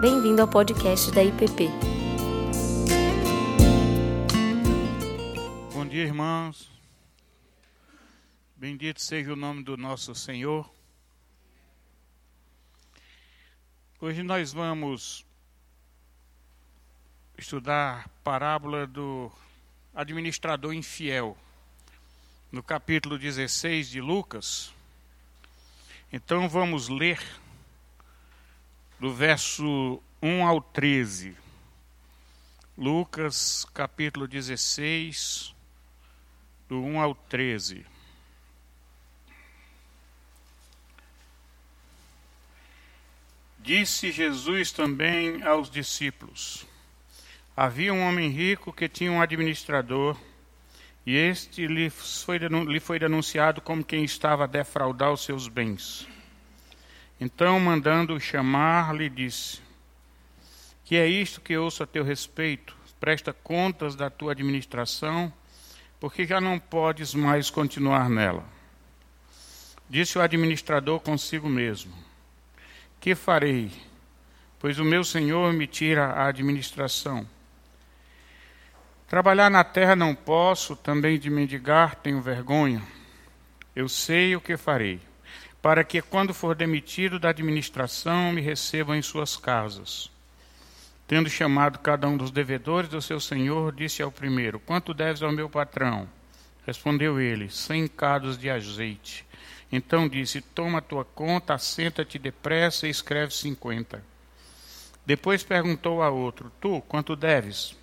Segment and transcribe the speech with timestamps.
[0.00, 1.68] Bem-vindo ao podcast da IPP.
[5.74, 6.70] Bom dia, irmãos.
[8.54, 10.70] Bendito seja o nome do nosso Senhor.
[14.00, 15.26] Hoje nós vamos
[17.36, 19.32] estudar parábola do
[19.92, 21.36] administrador infiel,
[22.52, 24.72] no capítulo 16 de Lucas.
[26.12, 27.20] Então vamos ler
[28.98, 31.36] do verso 1 ao 13.
[32.76, 35.54] Lucas, capítulo 16,
[36.68, 37.86] do 1 ao 13.
[43.60, 46.66] Disse Jesus também aos discípulos:
[47.56, 50.16] Havia um homem rico que tinha um administrador,
[51.04, 52.38] e este lhe foi,
[52.98, 56.08] denunciado como quem estava a defraudar os seus bens.
[57.20, 59.60] Então, mandando-o chamar, lhe disse:
[60.84, 62.76] Que é isto que ouço a teu respeito?
[63.00, 65.32] Presta contas da tua administração,
[66.00, 68.44] porque já não podes mais continuar nela.
[69.88, 71.92] Disse o administrador consigo mesmo:
[73.00, 73.70] Que farei?
[74.60, 77.26] Pois o meu senhor me tira a administração.
[79.08, 82.82] Trabalhar na terra não posso, também de mendigar tenho vergonha.
[83.74, 85.00] Eu sei o que farei,
[85.60, 90.10] para que, quando for demitido da administração, me recebam em suas casas.
[91.06, 95.32] Tendo chamado cada um dos devedores do seu senhor, disse ao primeiro: Quanto deves ao
[95.32, 96.08] meu patrão?
[96.66, 99.24] Respondeu ele: Cem cados de azeite.
[99.72, 104.04] Então disse: Toma a tua conta, assenta-te depressa e escreve cinquenta.
[105.06, 107.74] Depois perguntou a outro: Tu, quanto deves?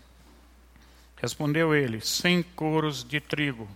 [1.18, 3.68] Respondeu ele: Cem coros de trigo.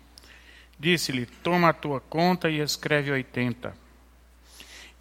[0.79, 3.75] Disse-lhe: Toma a tua conta e escreve oitenta.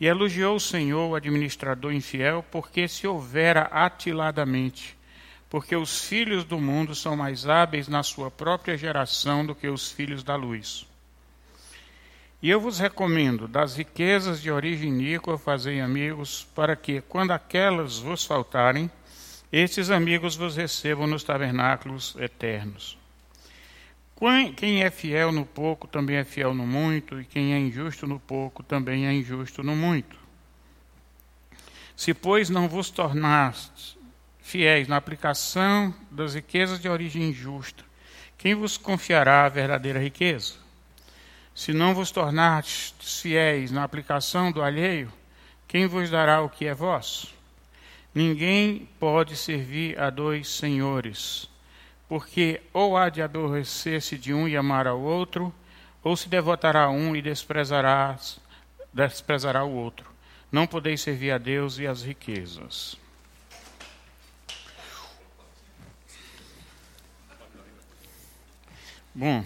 [0.00, 4.96] E elogiou o Senhor, o administrador infiel, porque se houvera atiladamente,
[5.50, 9.90] porque os filhos do mundo são mais hábeis na sua própria geração do que os
[9.90, 10.86] filhos da luz.
[12.40, 17.98] E eu vos recomendo, das riquezas de origem iníqua, fazei amigos, para que, quando aquelas
[17.98, 18.88] vos faltarem,
[19.50, 22.96] estes amigos vos recebam nos tabernáculos eternos.
[24.56, 28.18] Quem é fiel no pouco também é fiel no muito, e quem é injusto no
[28.18, 30.18] pouco também é injusto no muito.
[31.94, 33.96] Se, pois, não vos tornastes
[34.40, 37.84] fiéis na aplicação das riquezas de origem injusta,
[38.36, 40.54] quem vos confiará a verdadeira riqueza?
[41.54, 45.12] Se não vos tornastes fiéis na aplicação do alheio,
[45.68, 47.32] quem vos dará o que é vosso?
[48.12, 51.48] Ninguém pode servir a dois senhores,
[52.08, 55.54] porque ou há de aborrecer-se de um e amar ao outro,
[56.02, 58.18] ou se devotará a um e desprezará,
[58.92, 60.10] desprezará o outro.
[60.50, 62.96] Não podeis servir a Deus e as riquezas.
[69.14, 69.44] Bom,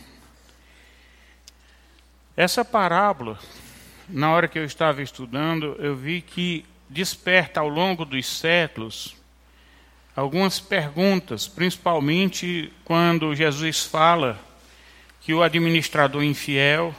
[2.36, 3.38] essa parábola,
[4.08, 9.16] na hora que eu estava estudando, eu vi que desperta ao longo dos séculos
[10.14, 14.38] algumas perguntas, principalmente quando Jesus fala
[15.20, 16.94] que o administrador infiel,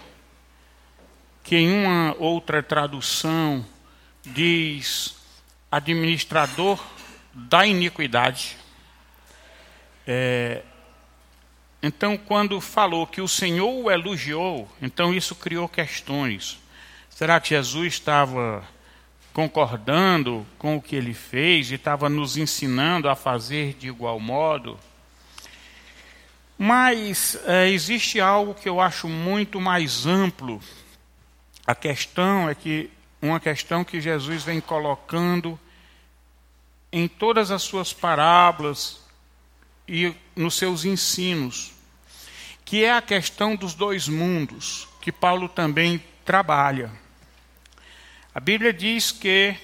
[1.43, 3.65] que em uma outra tradução
[4.23, 5.15] diz
[5.71, 6.81] administrador
[7.33, 8.57] da iniquidade.
[10.07, 10.63] É,
[11.81, 16.59] então, quando falou que o Senhor o elogiou, então isso criou questões.
[17.09, 18.63] Será que Jesus estava
[19.33, 24.79] concordando com o que ele fez e estava nos ensinando a fazer de igual modo.
[26.57, 30.61] Mas é, existe algo que eu acho muito mais amplo.
[31.65, 32.91] A questão é que
[33.21, 35.59] uma questão que Jesus vem colocando
[36.91, 39.01] em todas as suas parábolas
[39.87, 41.71] e nos seus ensinos,
[42.63, 47.02] que é a questão dos dois mundos, que Paulo também trabalha.
[48.33, 49.55] A Bíblia diz que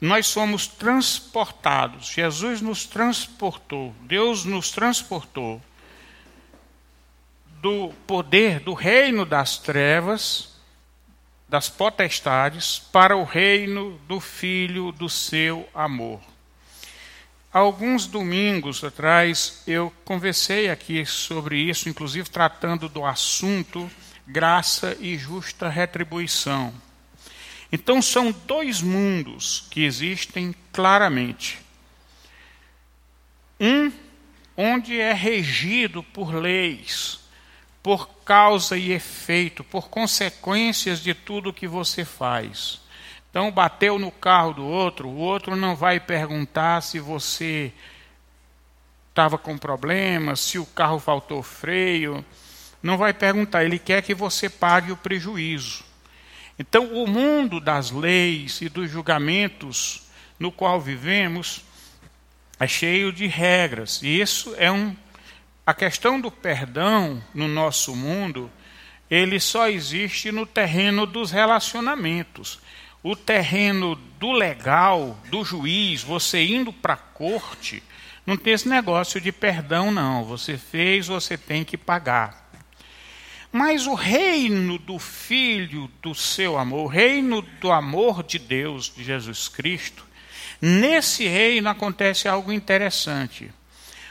[0.00, 5.60] nós somos transportados, Jesus nos transportou, Deus nos transportou
[7.60, 10.54] do poder do reino das trevas,
[11.48, 16.20] das potestades, para o reino do Filho do seu amor.
[17.50, 23.90] Alguns domingos atrás eu conversei aqui sobre isso, inclusive tratando do assunto
[24.26, 26.74] graça e justa retribuição.
[27.74, 31.58] Então são dois mundos que existem claramente.
[33.58, 33.90] Um
[34.56, 37.18] onde é regido por leis,
[37.82, 42.80] por causa e efeito, por consequências de tudo que você faz.
[43.28, 47.72] Então, bateu no carro do outro, o outro não vai perguntar se você
[49.08, 52.24] estava com problema, se o carro faltou freio.
[52.80, 55.92] Não vai perguntar, ele quer que você pague o prejuízo.
[56.58, 60.02] Então, o mundo das leis e dos julgamentos
[60.38, 61.64] no qual vivemos
[62.58, 64.02] é cheio de regras.
[64.02, 64.94] E isso é um.
[65.66, 68.50] A questão do perdão no nosso mundo,
[69.10, 72.60] ele só existe no terreno dos relacionamentos.
[73.02, 77.82] O terreno do legal, do juiz, você indo para a corte,
[78.26, 80.24] não tem esse negócio de perdão, não.
[80.24, 82.43] Você fez, você tem que pagar.
[83.56, 89.04] Mas o reino do Filho do seu amor, o reino do amor de Deus, de
[89.04, 90.04] Jesus Cristo,
[90.60, 93.52] nesse reino acontece algo interessante.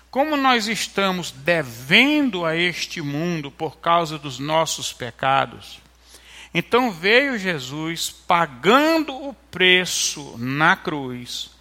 [0.09, 5.81] Como nós estamos devendo a este mundo por causa dos nossos pecados,
[6.53, 11.51] então veio Jesus pagando o preço na cruz,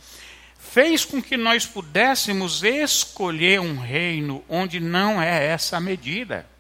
[0.57, 6.52] fez com que nós pudéssemos escolher um reino onde não é essa medida.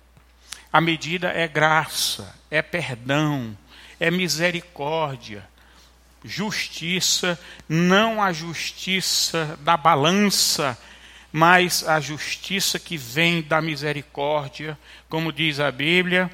[0.72, 3.56] A medida é graça, é perdão,
[4.00, 5.46] é misericórdia,
[6.24, 7.38] justiça,
[7.68, 10.78] não a justiça da balança,
[11.30, 14.78] mas a justiça que vem da misericórdia,
[15.10, 16.30] como diz a Bíblia.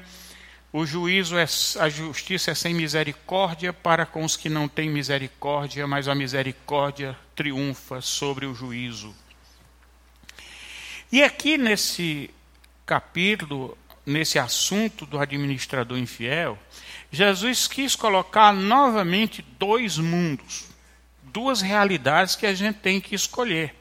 [0.71, 1.45] O juízo é
[1.79, 7.17] a justiça é sem misericórdia para com os que não têm misericórdia, mas a misericórdia
[7.35, 9.13] triunfa sobre o juízo.
[11.11, 12.29] E aqui nesse
[12.85, 16.57] capítulo nesse assunto do administrador infiel,
[17.11, 20.65] Jesus quis colocar novamente dois mundos,
[21.23, 23.75] duas realidades que a gente tem que escolher.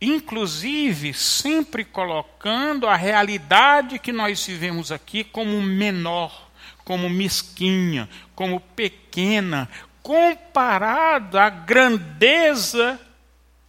[0.00, 6.50] Inclusive, sempre colocando a realidade que nós vivemos aqui como menor,
[6.84, 9.68] como mesquinha, como pequena,
[10.02, 13.00] comparada à grandeza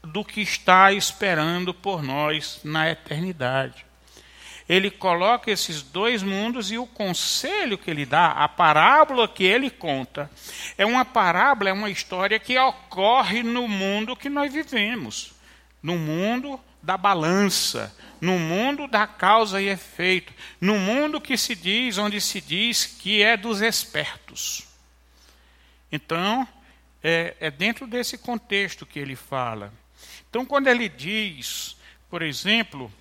[0.02, 3.86] do que está esperando por nós na eternidade
[4.74, 9.70] ele coloca esses dois mundos e o conselho que ele dá, a parábola que ele
[9.70, 10.32] conta,
[10.76, 15.36] é uma parábola, é uma história que ocorre no mundo que nós vivemos,
[15.82, 22.00] no mundo da balança, no mundo da causa e efeito, no mundo que se diz,
[22.00, 24.68] onde se diz que é dos espertos.
[25.92, 26.48] Então,
[27.04, 29.72] é, é dentro desse contexto que ele fala.
[30.28, 31.78] Então, quando ele diz,
[32.10, 32.92] por exemplo,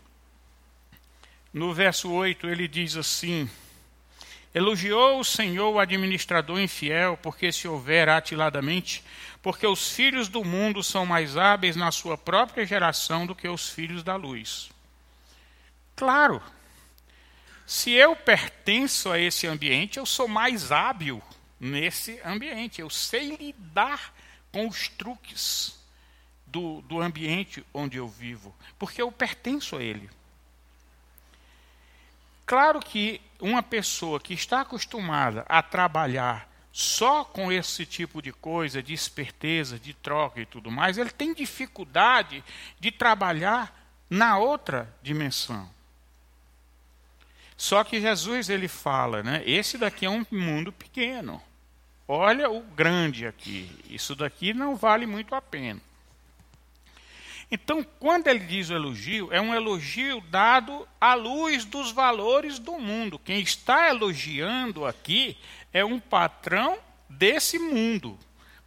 [1.53, 3.49] no verso 8, ele diz assim:
[4.55, 9.05] Elogiou o Senhor o administrador infiel, porque se houver atiladamente,
[9.43, 13.69] porque os filhos do mundo são mais hábeis na sua própria geração do que os
[13.69, 14.71] filhos da luz.
[15.97, 16.43] Claro,
[17.67, 21.23] se eu pertenço a esse ambiente, eu sou mais hábil
[21.59, 22.81] nesse ambiente.
[22.81, 24.15] Eu sei lidar
[24.51, 25.79] com os truques
[26.47, 30.11] do, do ambiente onde eu vivo, porque eu pertenço a ele.
[32.53, 38.83] Claro que uma pessoa que está acostumada a trabalhar só com esse tipo de coisa,
[38.83, 42.45] de esperteza, de troca e tudo mais, ele tem dificuldade
[42.79, 43.75] de trabalhar
[44.11, 45.67] na outra dimensão.
[47.57, 49.43] Só que Jesus ele fala, né?
[49.47, 51.43] Esse daqui é um mundo pequeno.
[52.07, 53.75] Olha o grande aqui.
[53.89, 55.81] Isso daqui não vale muito a pena.
[57.55, 62.79] Então, quando ele diz o elogio, é um elogio dado à luz dos valores do
[62.79, 63.19] mundo.
[63.19, 65.37] Quem está elogiando aqui
[65.71, 66.79] é um patrão
[67.11, 68.19] desse mundo,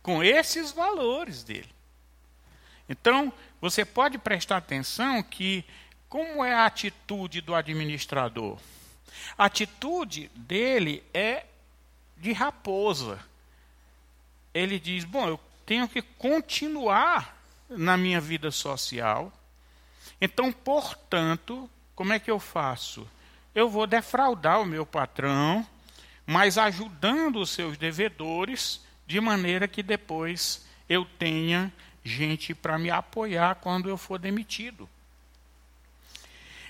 [0.03, 1.67] com esses valores dele.
[2.87, 5.65] Então, você pode prestar atenção que
[6.07, 8.59] como é a atitude do administrador?
[9.35, 11.47] A atitude dele é
[12.17, 13.19] de raposa.
[14.53, 17.35] Ele diz: Bom, eu tenho que continuar
[17.69, 19.31] na minha vida social.
[20.19, 23.07] Então, portanto, como é que eu faço?
[23.53, 25.65] Eu vou defraudar o meu patrão,
[26.25, 31.71] mas ajudando os seus devedores, de maneira que depois eu tenha
[32.03, 34.89] gente para me apoiar quando eu for demitido.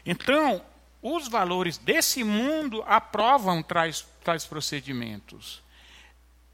[0.05, 0.63] Então,
[1.01, 5.61] os valores desse mundo aprovam tais, tais procedimentos.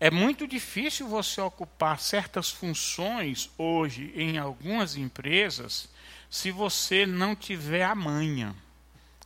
[0.01, 5.87] É muito difícil você ocupar certas funções hoje em algumas empresas
[6.27, 8.55] se você não tiver a manha,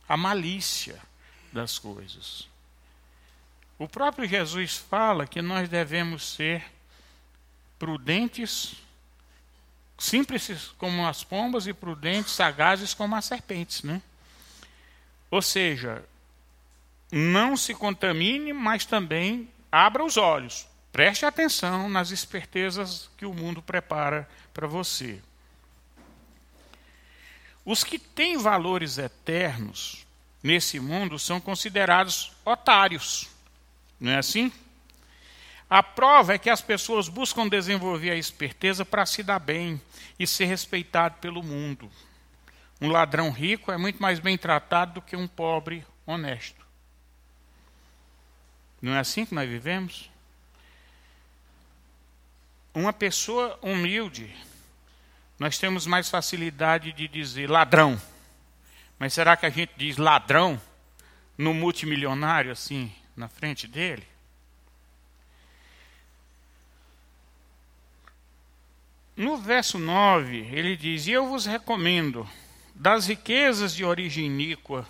[0.06, 1.00] a malícia
[1.50, 2.46] das coisas.
[3.78, 6.62] O próprio Jesus fala que nós devemos ser
[7.78, 8.74] prudentes,
[9.96, 14.02] simples como as pombas e prudentes, sagazes como as serpentes, né?
[15.30, 16.04] Ou seja,
[17.10, 23.60] não se contamine, mas também abra os olhos, Preste atenção nas espertezas que o mundo
[23.60, 25.20] prepara para você.
[27.66, 30.06] Os que têm valores eternos
[30.42, 33.28] nesse mundo são considerados otários.
[34.00, 34.50] Não é assim?
[35.68, 39.78] A prova é que as pessoas buscam desenvolver a esperteza para se dar bem
[40.18, 41.90] e ser respeitado pelo mundo.
[42.80, 46.55] Um ladrão rico é muito mais bem tratado do que um pobre honesto.
[48.86, 50.08] Não é assim que nós vivemos?
[52.72, 54.32] Uma pessoa humilde,
[55.40, 58.00] nós temos mais facilidade de dizer ladrão.
[58.96, 60.60] Mas será que a gente diz ladrão
[61.36, 64.06] no multimilionário assim, na frente dele?
[69.16, 72.24] No verso 9, ele diz: E eu vos recomendo,
[72.72, 74.86] das riquezas de origem iníqua,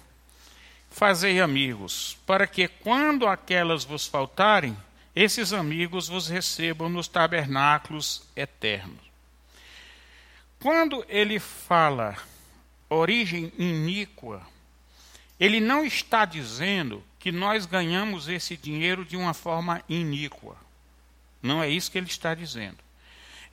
[0.96, 4.74] fazei amigos, para que, quando aquelas vos faltarem,
[5.14, 9.04] esses amigos vos recebam nos tabernáculos eternos.
[10.58, 12.16] Quando ele fala
[12.88, 14.40] origem iníqua,
[15.38, 20.56] ele não está dizendo que nós ganhamos esse dinheiro de uma forma iníqua.
[21.42, 22.78] Não é isso que ele está dizendo.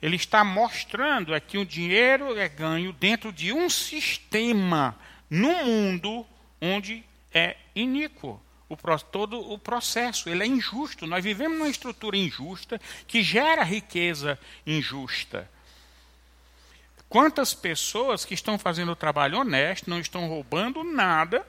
[0.00, 4.96] Ele está mostrando é que o dinheiro é ganho dentro de um sistema
[5.28, 6.26] no mundo
[6.58, 10.28] onde é iníquo o, todo o processo.
[10.28, 11.06] Ele é injusto.
[11.06, 15.50] Nós vivemos numa estrutura injusta que gera riqueza injusta.
[17.08, 21.46] Quantas pessoas que estão fazendo o trabalho honesto, não estão roubando nada,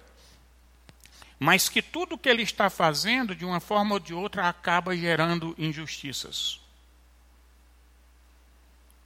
[1.39, 5.55] mas que tudo que ele está fazendo, de uma forma ou de outra, acaba gerando
[5.57, 6.59] injustiças.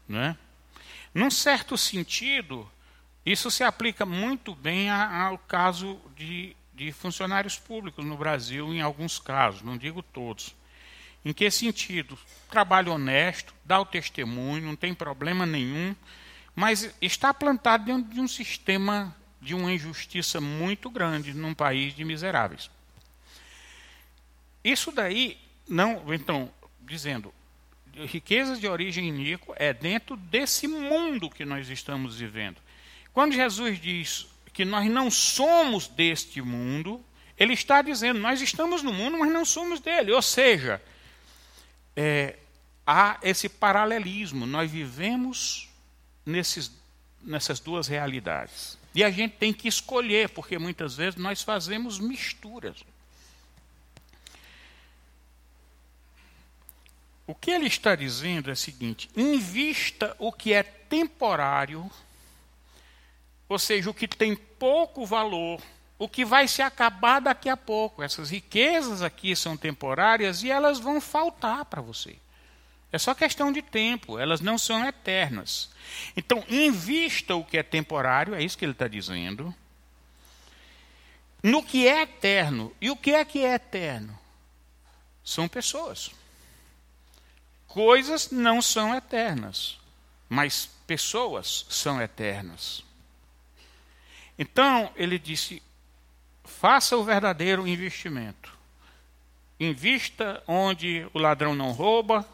[0.07, 0.35] Né?
[1.13, 2.69] Num certo sentido,
[3.25, 9.19] isso se aplica muito bem ao caso de de funcionários públicos no Brasil, em alguns
[9.19, 10.55] casos, não digo todos.
[11.25, 12.17] Em que sentido?
[12.49, 15.93] Trabalho honesto, dá o testemunho, não tem problema nenhum,
[16.55, 22.05] mas está plantado dentro de um sistema de uma injustiça muito grande num país de
[22.05, 22.71] miseráveis.
[24.63, 27.33] Isso daí, não, então, dizendo,
[28.05, 32.61] riquezas de origem iníqua é dentro desse mundo que nós estamos vivendo.
[33.11, 37.03] Quando Jesus diz que nós não somos deste mundo,
[37.37, 40.11] ele está dizendo, nós estamos no mundo, mas não somos dele.
[40.11, 40.81] Ou seja,
[41.95, 42.37] é,
[42.85, 45.69] há esse paralelismo, nós vivemos
[46.25, 46.71] nesses,
[47.21, 48.77] nessas duas realidades.
[48.93, 52.83] E a gente tem que escolher, porque muitas vezes nós fazemos misturas.
[57.27, 61.89] O que ele está dizendo é o seguinte: invista o que é temporário
[63.49, 65.59] ou seja, o que tem pouco valor,
[65.97, 68.03] o que vai se acabar daqui a pouco.
[68.03, 72.15] Essas riquezas aqui são temporárias e elas vão faltar para você.
[72.91, 75.69] É só questão de tempo, elas não são eternas.
[76.15, 79.53] Então, invista o que é temporário, é isso que ele está dizendo,
[81.41, 82.73] no que é eterno.
[82.79, 84.17] E o que é que é eterno?
[85.23, 86.11] São pessoas.
[87.67, 89.77] Coisas não são eternas,
[90.27, 92.83] mas pessoas são eternas.
[94.39, 95.61] Então, ele disse:
[96.45, 98.57] faça o verdadeiro investimento.
[99.59, 102.25] Invista onde o ladrão não rouba,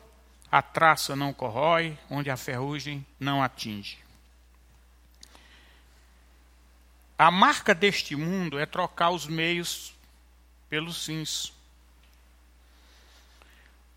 [0.51, 3.97] a traça não corrói, onde a ferrugem não atinge.
[7.17, 9.95] A marca deste mundo é trocar os meios
[10.69, 11.54] pelos fins.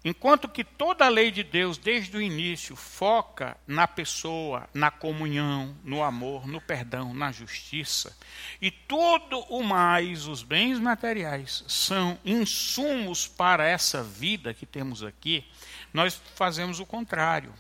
[0.05, 5.77] Enquanto que toda a lei de Deus, desde o início, foca na pessoa, na comunhão,
[5.83, 8.17] no amor, no perdão, na justiça,
[8.63, 15.45] e tudo o mais, os bens materiais, são insumos para essa vida que temos aqui,
[15.93, 17.53] nós fazemos o contrário.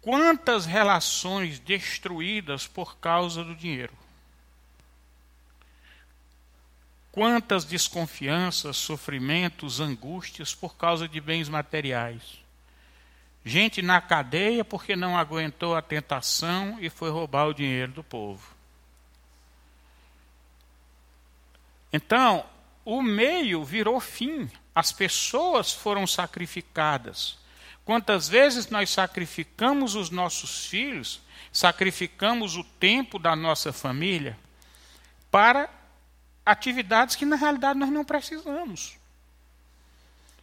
[0.00, 3.96] Quantas relações destruídas por causa do dinheiro?
[7.16, 12.20] Quantas desconfianças, sofrimentos, angústias por causa de bens materiais.
[13.42, 18.46] Gente na cadeia porque não aguentou a tentação e foi roubar o dinheiro do povo.
[21.90, 22.44] Então,
[22.84, 24.50] o meio virou fim.
[24.74, 27.38] As pessoas foram sacrificadas.
[27.82, 34.38] Quantas vezes nós sacrificamos os nossos filhos, sacrificamos o tempo da nossa família
[35.30, 35.70] para
[36.46, 38.96] atividades que na realidade nós não precisamos.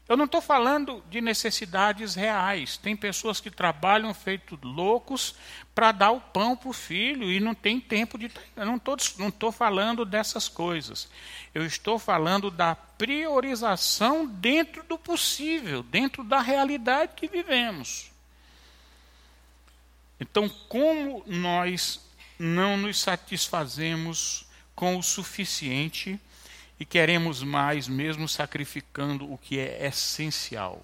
[0.07, 2.75] Eu não estou falando de necessidades reais.
[2.75, 5.33] Tem pessoas que trabalham feito loucos
[5.73, 8.29] para dar o pão para o filho e não tem tempo de.
[8.55, 11.09] Eu não estou não tô falando dessas coisas.
[11.55, 18.11] Eu estou falando da priorização dentro do possível, dentro da realidade que vivemos.
[20.19, 22.01] Então, como nós
[22.37, 24.45] não nos satisfazemos
[24.83, 26.19] com o suficiente
[26.77, 30.83] e queremos mais, mesmo sacrificando o que é essencial.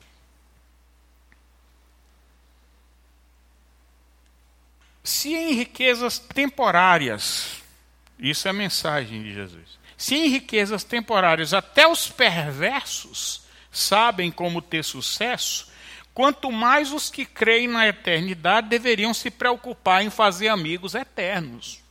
[5.03, 7.61] Se em riquezas temporárias,
[8.17, 9.77] isso é a mensagem de Jesus.
[9.97, 15.67] Se em riquezas temporárias até os perversos sabem como ter sucesso,
[16.13, 21.88] quanto mais os que creem na eternidade deveriam se preocupar em fazer amigos eternos.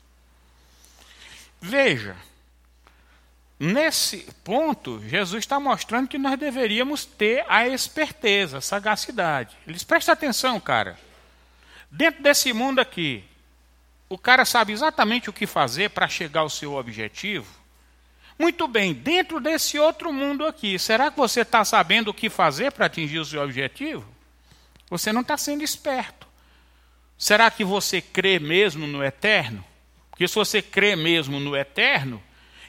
[1.61, 2.17] Veja,
[3.59, 9.57] nesse ponto, Jesus está mostrando que nós deveríamos ter a esperteza, a sagacidade.
[9.67, 10.99] Eles prestem atenção, cara.
[11.91, 13.25] Dentro desse mundo aqui,
[14.09, 17.59] o cara sabe exatamente o que fazer para chegar ao seu objetivo.
[18.39, 22.71] Muito bem, dentro desse outro mundo aqui, será que você está sabendo o que fazer
[22.71, 24.07] para atingir o seu objetivo?
[24.89, 26.27] Você não está sendo esperto.
[27.19, 29.65] Será que você crê mesmo no eterno?
[30.19, 32.21] Porque se você crê mesmo no eterno,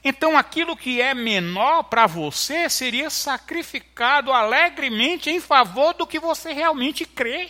[0.04, 6.54] então aquilo que é menor para você seria sacrificado alegremente em favor do que você
[6.54, 7.50] realmente crê.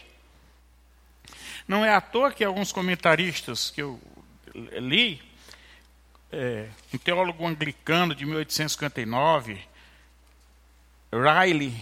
[1.67, 3.99] Não é à toa que alguns comentaristas que eu
[4.55, 5.21] li,
[6.31, 9.59] é, um teólogo anglicano de 1859,
[11.11, 11.75] Riley,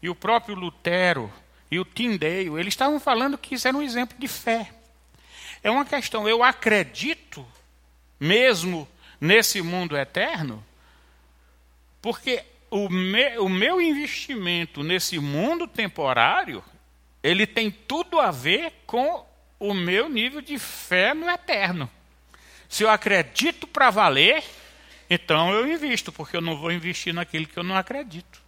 [0.00, 1.32] e o próprio Lutero
[1.68, 4.70] e o Tyndale, eles estavam falando que isso era um exemplo de fé.
[5.62, 7.46] É uma questão, eu acredito
[8.18, 8.88] mesmo
[9.20, 10.64] nesse mundo eterno?
[12.00, 16.64] Porque o, me, o meu investimento nesse mundo temporário,
[17.22, 19.26] ele tem tudo a ver com
[19.58, 21.90] o meu nível de fé no eterno.
[22.68, 24.42] Se eu acredito para valer,
[25.10, 28.40] então eu invisto, porque eu não vou investir naquilo que eu não acredito.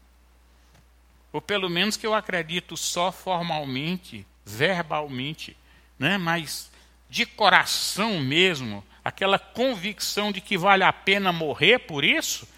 [1.33, 5.57] Ou pelo menos que eu acredito só formalmente, verbalmente,
[5.98, 6.16] né?
[6.16, 6.70] mas
[7.12, 12.48] de coração mesmo, aquela convicção de que vale a pena morrer por isso,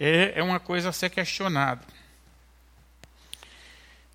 [0.00, 1.84] é, é uma coisa a ser questionada.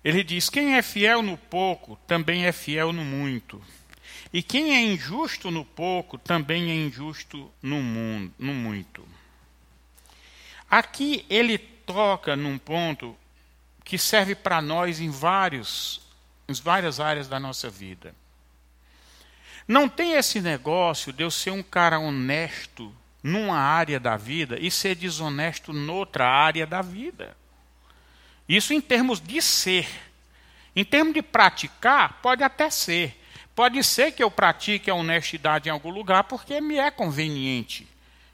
[0.02, 3.62] Ele diz: quem é fiel no pouco também é fiel no muito.
[4.32, 9.06] E quem é injusto no pouco também é injusto no, mundo, no muito.
[10.68, 13.16] Aqui ele toca num ponto
[13.84, 16.00] que serve para nós em, vários,
[16.48, 18.12] em várias áreas da nossa vida.
[19.66, 24.70] Não tem esse negócio de eu ser um cara honesto numa área da vida e
[24.70, 27.34] ser desonesto noutra área da vida.
[28.46, 29.88] Isso em termos de ser.
[30.76, 33.18] Em termos de praticar, pode até ser.
[33.54, 37.86] Pode ser que eu pratique a honestidade em algum lugar porque me é conveniente.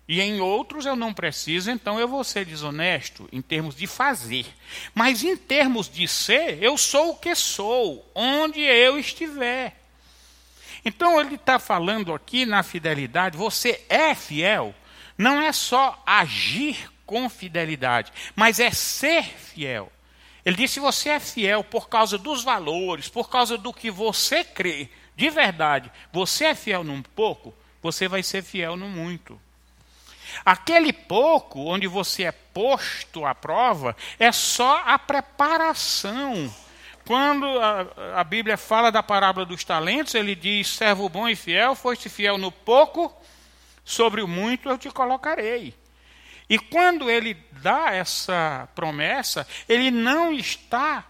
[0.08, 4.44] E em outros eu não preciso, então eu vou ser desonesto em termos de fazer.
[4.92, 9.79] Mas em termos de ser, eu sou o que sou, onde eu estiver.
[10.84, 14.74] Então ele está falando aqui na fidelidade, você é fiel,
[15.16, 19.92] não é só agir com fidelidade, mas é ser fiel.
[20.44, 24.42] Ele disse: se você é fiel por causa dos valores, por causa do que você
[24.42, 29.40] crê, de verdade, você é fiel num pouco, você vai ser fiel no muito.
[30.44, 36.52] Aquele pouco onde você é posto à prova é só a preparação
[37.06, 41.74] quando a, a, Bíblia fala da parábola dos talentos, ele diz: servo bom e fiel,
[41.74, 43.12] foste fiel no pouco,
[43.84, 45.74] sobre o muito eu te colocarei.
[46.48, 51.06] E quando ele dá essa promessa, ele não está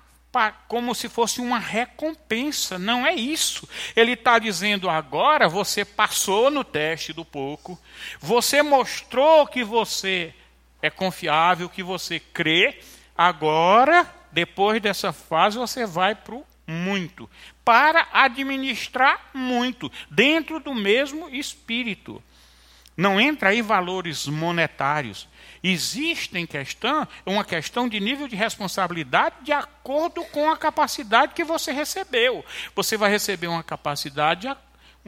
[0.69, 3.69] como se fosse uma recompensa, não é isso.
[3.97, 7.79] Ele está dizendo agora você passou no teste do pouco,
[8.21, 10.33] você mostrou que você
[10.81, 12.81] é confiável, que você crê,
[13.17, 17.29] agora depois dessa fase, você vai para o muito,
[17.65, 22.23] para administrar muito, dentro do mesmo espírito.
[22.97, 25.29] Não entra aí valores monetários.
[25.63, 31.45] Existe em questão uma questão de nível de responsabilidade de acordo com a capacidade que
[31.45, 32.45] você recebeu.
[32.75, 34.55] Você vai receber uma capacidade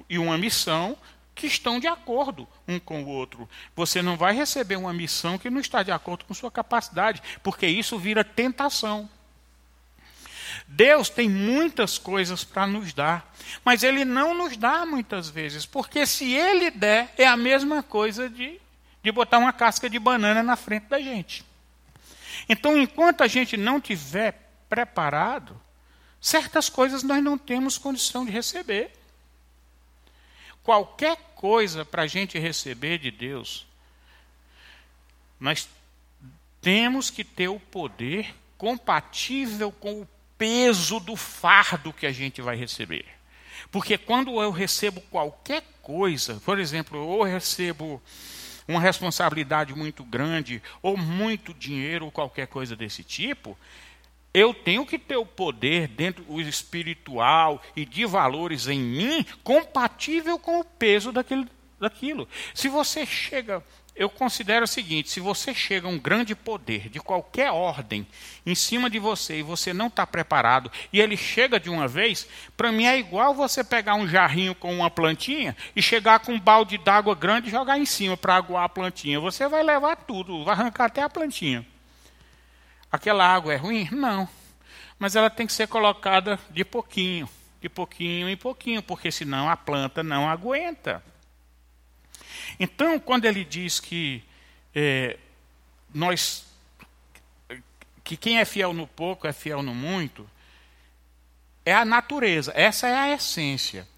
[0.08, 0.96] e uma missão
[1.34, 3.48] que estão de acordo um com o outro.
[3.74, 7.66] Você não vai receber uma missão que não está de acordo com sua capacidade, porque
[7.66, 9.08] isso vira tentação.
[10.66, 16.06] Deus tem muitas coisas para nos dar, mas Ele não nos dá muitas vezes, porque
[16.06, 18.60] se Ele der, é a mesma coisa de,
[19.02, 21.44] de botar uma casca de banana na frente da gente.
[22.48, 25.60] Então, enquanto a gente não tiver preparado,
[26.20, 28.92] certas coisas nós não temos condição de receber.
[30.62, 33.66] Qualquer coisa para a gente receber de Deus,
[35.38, 35.68] nós
[36.60, 42.56] temos que ter o poder compatível com o peso do fardo que a gente vai
[42.56, 43.04] receber.
[43.70, 48.00] Porque quando eu recebo qualquer coisa, por exemplo, eu recebo
[48.66, 53.58] uma responsabilidade muito grande, ou muito dinheiro, ou qualquer coisa desse tipo,
[54.34, 60.38] eu tenho que ter o poder dentro do espiritual e de valores em mim compatível
[60.38, 62.28] com o peso daquilo.
[62.54, 63.62] Se você chega,
[63.94, 68.06] eu considero o seguinte: se você chega a um grande poder de qualquer ordem
[68.46, 72.26] em cima de você e você não está preparado e ele chega de uma vez,
[72.56, 76.40] para mim é igual você pegar um jarrinho com uma plantinha e chegar com um
[76.40, 79.20] balde d'água grande e jogar em cima para aguar a plantinha.
[79.20, 81.66] Você vai levar tudo, vai arrancar até a plantinha.
[82.92, 83.88] Aquela água é ruim?
[83.90, 84.28] Não.
[84.98, 87.26] Mas ela tem que ser colocada de pouquinho,
[87.58, 91.02] de pouquinho em pouquinho, porque senão a planta não aguenta.
[92.60, 94.22] Então, quando ele diz que
[94.74, 95.18] é,
[95.92, 96.46] nós
[98.04, 100.28] que quem é fiel no pouco é fiel no muito,
[101.64, 103.88] é a natureza, essa é a essência.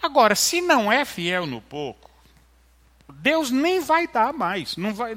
[0.00, 2.10] Agora, se não é fiel no pouco,
[3.20, 4.76] Deus nem vai dar mais.
[4.76, 5.16] Não vai,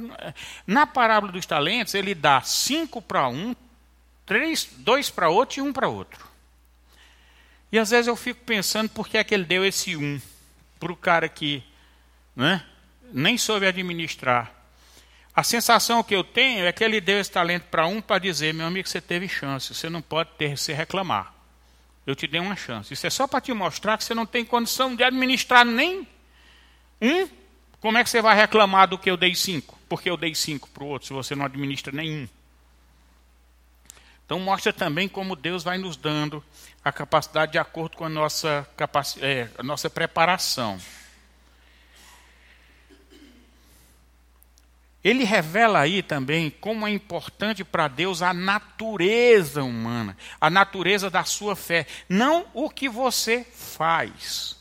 [0.66, 3.56] na parábola dos talentos, ele dá cinco para um,
[4.26, 6.26] três, dois para outro e um para outro.
[7.72, 10.22] E às vezes eu fico pensando por que é que ele deu esse um
[10.80, 11.64] para o cara que
[12.36, 12.64] né,
[13.12, 14.52] nem soube administrar.
[15.36, 18.54] A sensação que eu tenho é que ele deu esse talento para um para dizer,
[18.54, 21.34] meu amigo, você teve chance, você não pode ter se reclamar.
[22.06, 22.94] Eu te dei uma chance.
[22.94, 26.08] Isso é só para te mostrar que você não tem condição de administrar nem
[27.02, 27.28] um
[27.80, 29.78] como é que você vai reclamar do que eu dei cinco?
[29.88, 32.28] Porque eu dei cinco para o outro, se você não administra nenhum.
[34.26, 36.44] Então mostra também como Deus vai nos dando
[36.84, 39.18] a capacidade de acordo com a nossa, capac...
[39.22, 40.78] É, a nossa preparação.
[45.02, 51.24] Ele revela aí também como é importante para Deus a natureza humana, a natureza da
[51.24, 54.57] sua fé, não o que você faz.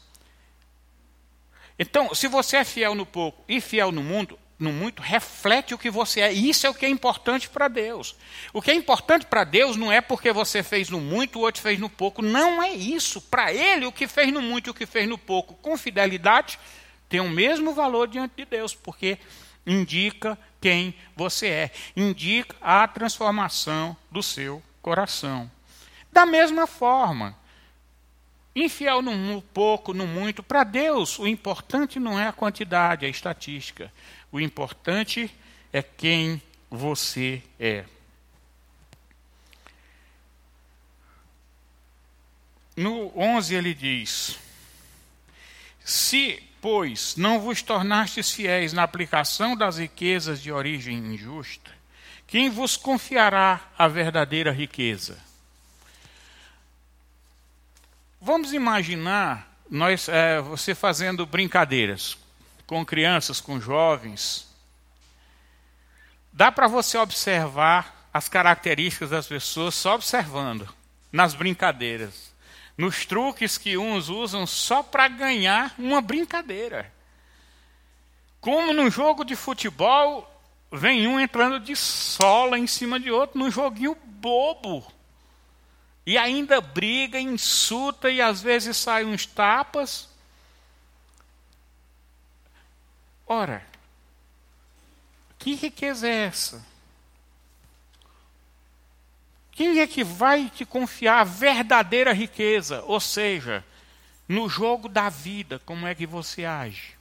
[1.79, 5.79] Então, se você é fiel no pouco e fiel no mundo, no muito, reflete o
[5.79, 6.33] que você é.
[6.33, 8.17] Isso é o que é importante para Deus.
[8.53, 11.61] O que é importante para Deus não é porque você fez no muito, o outro
[11.61, 12.23] fez no pouco.
[12.23, 13.21] Não é isso.
[13.21, 16.59] Para Ele, o que fez no muito e o que fez no pouco, com fidelidade,
[17.09, 19.19] tem o mesmo valor diante de Deus, porque
[19.67, 25.51] indica quem você é, indica a transformação do seu coração.
[26.11, 27.37] Da mesma forma,
[28.57, 30.43] Infiel no pouco, no muito.
[30.43, 33.93] Para Deus, o importante não é a quantidade, a estatística.
[34.33, 35.31] O importante
[35.71, 36.41] é quem
[36.71, 37.85] você é.
[42.75, 44.39] No 11 ele diz:
[45.85, 51.71] Se, pois, não vos tornastes fiéis na aplicação das riquezas de origem injusta,
[52.27, 55.19] quem vos confiará a verdadeira riqueza?
[58.27, 62.19] Vamos imaginar nós, é, você fazendo brincadeiras
[62.67, 64.49] com crianças, com jovens.
[66.33, 70.69] Dá para você observar as características das pessoas só observando
[71.13, 72.35] nas brincadeiras,
[72.77, 76.93] nos truques que uns usam só para ganhar uma brincadeira.
[78.41, 80.29] Como num jogo de futebol,
[80.73, 84.96] vem um entrando de sola em cima de outro, num joguinho bobo.
[86.07, 90.09] E ainda briga, insulta e às vezes saem uns tapas.
[93.27, 93.67] Ora,
[95.37, 96.65] que riqueza é essa?
[99.51, 102.85] Quem é que vai te confiar a verdadeira riqueza?
[102.85, 103.65] Ou seja,
[104.29, 106.95] no jogo da vida, como é que você age?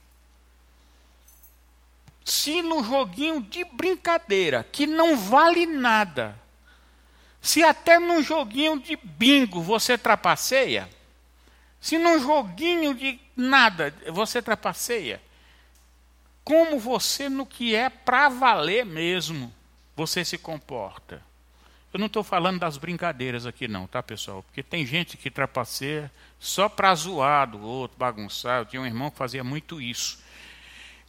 [2.23, 6.39] Se no joguinho de brincadeira, que não vale nada,
[7.45, 10.89] se até num joguinho de bingo você trapaceia,
[11.79, 15.21] se num joguinho de nada você trapaceia,
[16.43, 19.53] como você no que é para valer mesmo,
[19.95, 21.21] você se comporta.
[21.93, 24.41] Eu não estou falando das brincadeiras aqui não, tá pessoal?
[24.41, 28.61] Porque tem gente que trapaceia só para zoar do outro, bagunçar.
[28.61, 30.19] Eu tinha um irmão que fazia muito isso.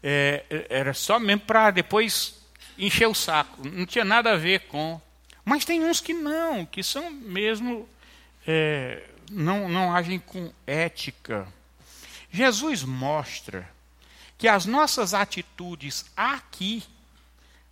[0.03, 2.46] É, era só mesmo para depois
[2.77, 3.66] encher o saco.
[3.66, 5.01] Não tinha nada a ver com
[5.47, 7.89] mas tem uns que não, que são mesmo.
[8.47, 11.49] É, não, não agem com ética.
[12.31, 13.69] Jesus mostra
[14.37, 16.85] que as nossas atitudes aqui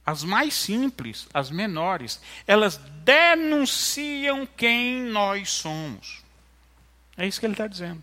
[0.06, 6.22] as mais simples, as menores, elas denunciam quem nós somos.
[7.16, 8.02] É isso que ele está dizendo.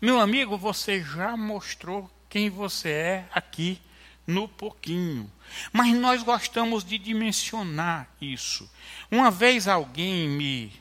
[0.00, 3.80] Meu amigo, você já mostrou quem você é aqui
[4.26, 5.30] no pouquinho.
[5.72, 8.70] Mas nós gostamos de dimensionar isso.
[9.10, 10.72] Uma vez alguém me,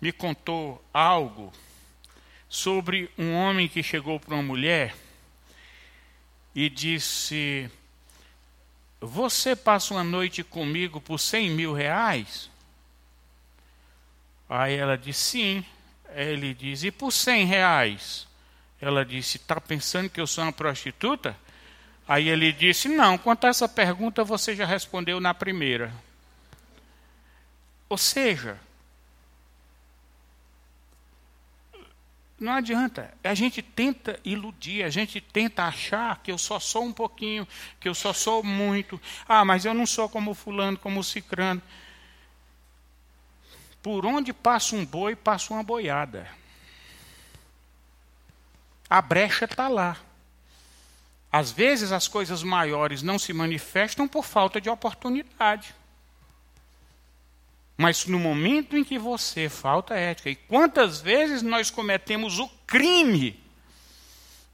[0.00, 1.52] me contou algo
[2.48, 4.94] sobre um homem que chegou para uma mulher
[6.54, 7.68] e disse:
[9.00, 12.50] Você passa uma noite comigo por 100 mil reais?
[14.48, 15.64] Aí ela disse: Sim.
[16.14, 18.26] Ele diz: E por 100 reais?
[18.80, 21.36] Ela disse: Está pensando que eu sou uma prostituta?
[22.06, 25.92] Aí ele disse: Não, quanto a essa pergunta você já respondeu na primeira.
[27.88, 28.58] Ou seja,
[32.38, 33.14] não adianta.
[33.22, 37.48] A gente tenta iludir, a gente tenta achar que eu só sou um pouquinho,
[37.80, 39.00] que eu só sou muito.
[39.26, 41.62] Ah, mas eu não sou como fulano, como cicrano.
[43.82, 46.28] Por onde passa um boi, passa uma boiada.
[48.90, 49.96] A brecha está lá.
[51.34, 55.74] Às vezes as coisas maiores não se manifestam por falta de oportunidade.
[57.76, 63.42] Mas no momento em que você falta ética, e quantas vezes nós cometemos o crime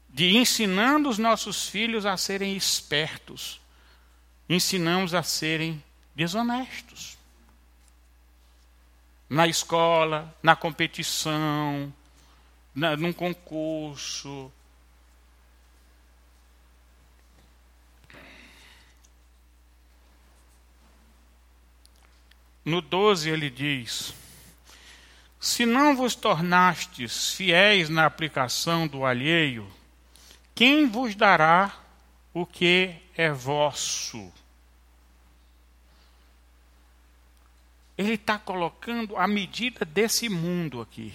[0.09, 3.61] de ensinando os nossos filhos a serem espertos,
[4.49, 5.83] ensinamos a serem
[6.15, 7.15] desonestos.
[9.29, 11.93] Na escola, na competição,
[12.73, 14.51] na, num concurso,
[22.63, 24.13] No 12 ele diz:
[25.39, 29.67] Se não vos tornastes fiéis na aplicação do alheio,
[30.53, 31.75] quem vos dará
[32.33, 34.31] o que é vosso?
[37.97, 41.13] Ele está colocando a medida desse mundo aqui.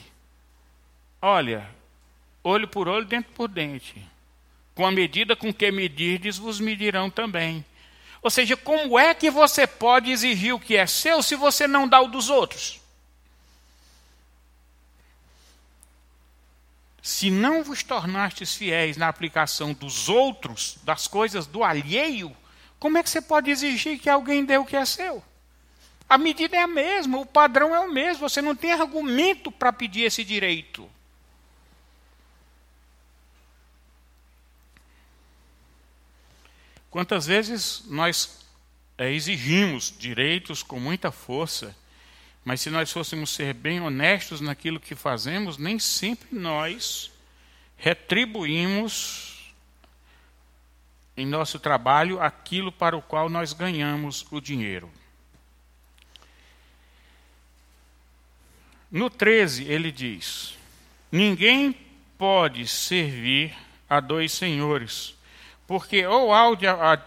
[1.20, 1.68] Olha,
[2.44, 4.00] olho por olho, dente por dente.
[4.74, 7.64] Com a medida com que medirdes, vos medirão também.
[8.26, 11.86] Ou seja, como é que você pode exigir o que é seu se você não
[11.86, 12.80] dá o dos outros?
[17.00, 22.36] Se não vos tornastes fiéis na aplicação dos outros, das coisas do alheio,
[22.80, 25.22] como é que você pode exigir que alguém dê o que é seu?
[26.08, 29.72] A medida é a mesma, o padrão é o mesmo, você não tem argumento para
[29.72, 30.90] pedir esse direito.
[36.96, 38.42] Quantas vezes nós
[38.96, 41.76] é, exigimos direitos com muita força,
[42.42, 47.12] mas se nós fôssemos ser bem honestos naquilo que fazemos, nem sempre nós
[47.76, 49.52] retribuímos
[51.14, 54.90] em nosso trabalho aquilo para o qual nós ganhamos o dinheiro.
[58.90, 60.56] No 13, ele diz:
[61.12, 61.76] Ninguém
[62.16, 63.54] pode servir
[63.86, 65.15] a dois senhores
[65.66, 66.54] porque ou há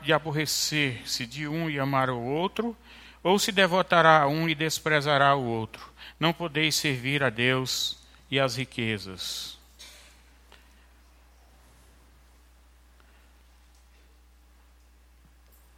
[0.02, 2.76] de aborrecer-se de um e amar o outro,
[3.24, 5.92] ou se devotará a um e desprezará o outro.
[6.20, 7.98] Não podeis servir a Deus
[8.30, 9.58] e às riquezas.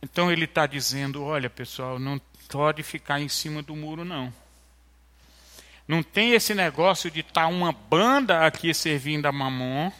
[0.01, 4.33] Então ele está dizendo: olha, pessoal, não pode ficar em cima do muro, não.
[5.87, 9.91] Não tem esse negócio de estar tá uma banda aqui servindo a Mamon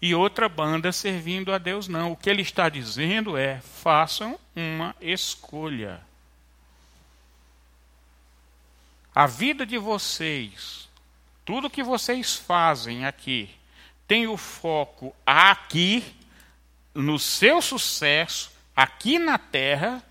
[0.00, 2.12] e outra banda servindo a Deus, não.
[2.12, 6.00] O que ele está dizendo é: façam uma escolha.
[9.14, 10.88] A vida de vocês,
[11.44, 13.48] tudo que vocês fazem aqui,
[14.08, 16.04] tem o foco aqui,
[16.92, 20.02] no seu sucesso, aqui na terra,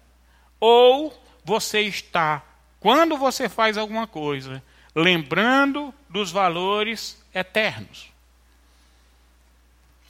[0.60, 2.42] ou você está,
[2.80, 4.64] quando você faz alguma coisa,
[4.96, 8.13] lembrando dos valores eternos?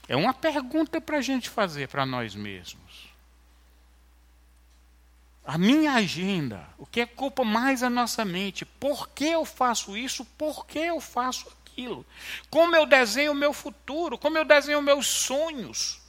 [0.08, 3.14] É uma pergunta para a gente fazer para nós mesmos.
[5.46, 8.66] A minha agenda, o que ocupa mais a nossa mente?
[8.66, 10.24] Por que eu faço isso?
[10.38, 12.06] Por que eu faço aquilo?
[12.50, 14.18] Como eu desenho o meu futuro?
[14.18, 16.02] Como eu desenho meus sonhos?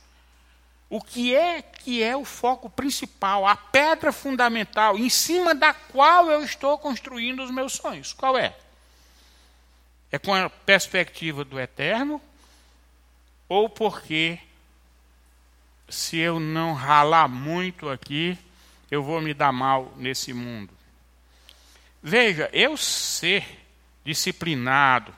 [0.89, 6.31] O que é que é o foco principal, a pedra fundamental, em cima da qual
[6.31, 8.13] eu estou construindo os meus sonhos?
[8.13, 8.57] Qual é?
[10.13, 12.21] É com a perspectiva do eterno
[13.55, 14.37] ou porque
[15.89, 18.37] se eu não ralar muito aqui,
[18.91, 20.73] eu vou me dar mal nesse mundo.
[22.03, 23.47] Veja, eu ser
[24.05, 25.15] disciplinado,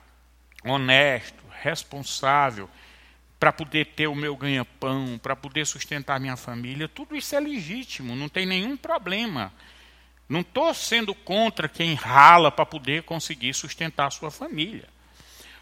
[0.62, 2.68] honesto, responsável,
[3.40, 8.14] para poder ter o meu ganha-pão, para poder sustentar minha família, tudo isso é legítimo,
[8.14, 9.50] não tem nenhum problema.
[10.28, 14.90] Não estou sendo contra quem rala para poder conseguir sustentar sua família.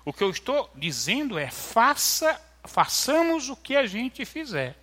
[0.04, 4.76] O que eu estou dizendo é faça, façamos o que a gente fizer.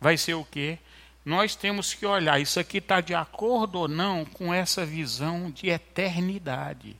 [0.00, 0.78] Vai ser o quê?
[1.24, 5.68] Nós temos que olhar, isso aqui está de acordo ou não com essa visão de
[5.68, 6.96] eternidade.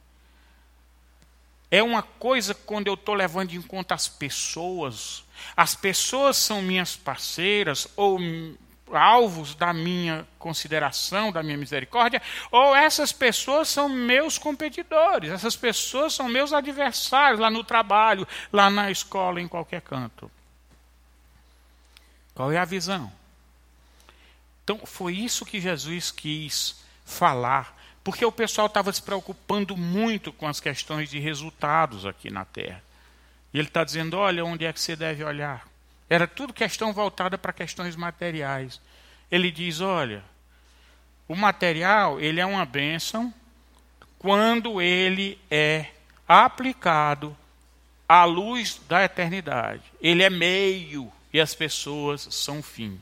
[1.70, 5.24] É uma coisa quando eu estou levando em conta as pessoas.
[5.56, 8.18] As pessoas são minhas parceiras ou
[8.92, 16.14] alvos da minha consideração, da minha misericórdia, ou essas pessoas são meus competidores, essas pessoas
[16.14, 20.30] são meus adversários lá no trabalho, lá na escola, em qualquer canto.
[22.34, 23.12] Qual é a visão?
[24.64, 30.46] Então, foi isso que Jesus quis falar porque o pessoal estava se preocupando muito com
[30.48, 32.82] as questões de resultados aqui na Terra.
[33.54, 35.66] E ele está dizendo: olha, onde é que você deve olhar?
[36.12, 38.78] Era tudo questão voltada para questões materiais.
[39.30, 40.22] Ele diz: olha,
[41.26, 43.32] o material ele é uma bênção
[44.18, 45.86] quando ele é
[46.28, 47.34] aplicado
[48.06, 49.84] à luz da eternidade.
[50.02, 53.00] Ele é meio e as pessoas são fim.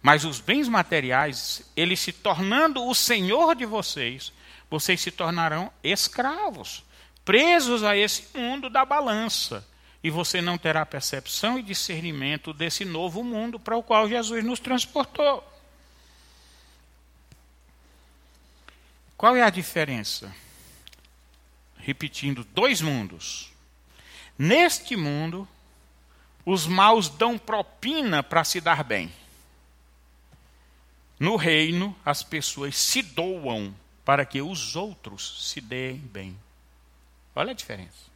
[0.00, 4.32] Mas os bens materiais, ele se tornando o senhor de vocês,
[4.70, 6.84] vocês se tornarão escravos,
[7.24, 9.66] presos a esse mundo da balança.
[10.06, 14.60] E você não terá percepção e discernimento desse novo mundo para o qual Jesus nos
[14.60, 15.42] transportou.
[19.16, 20.32] Qual é a diferença?
[21.76, 23.50] Repetindo, dois mundos.
[24.38, 25.48] Neste mundo,
[26.44, 29.12] os maus dão propina para se dar bem.
[31.18, 36.38] No reino, as pessoas se doam para que os outros se deem bem.
[37.34, 38.15] Olha a diferença.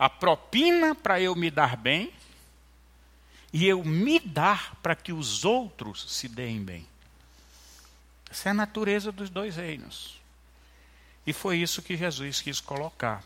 [0.00, 2.10] A propina para eu me dar bem
[3.52, 6.86] e eu me dar para que os outros se deem bem.
[8.30, 10.18] Essa é a natureza dos dois reinos.
[11.26, 13.22] E foi isso que Jesus quis colocar.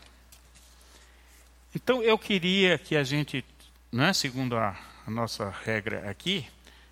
[1.73, 3.45] Então eu queria que a gente,
[3.89, 6.45] né, segundo a, a nossa regra aqui,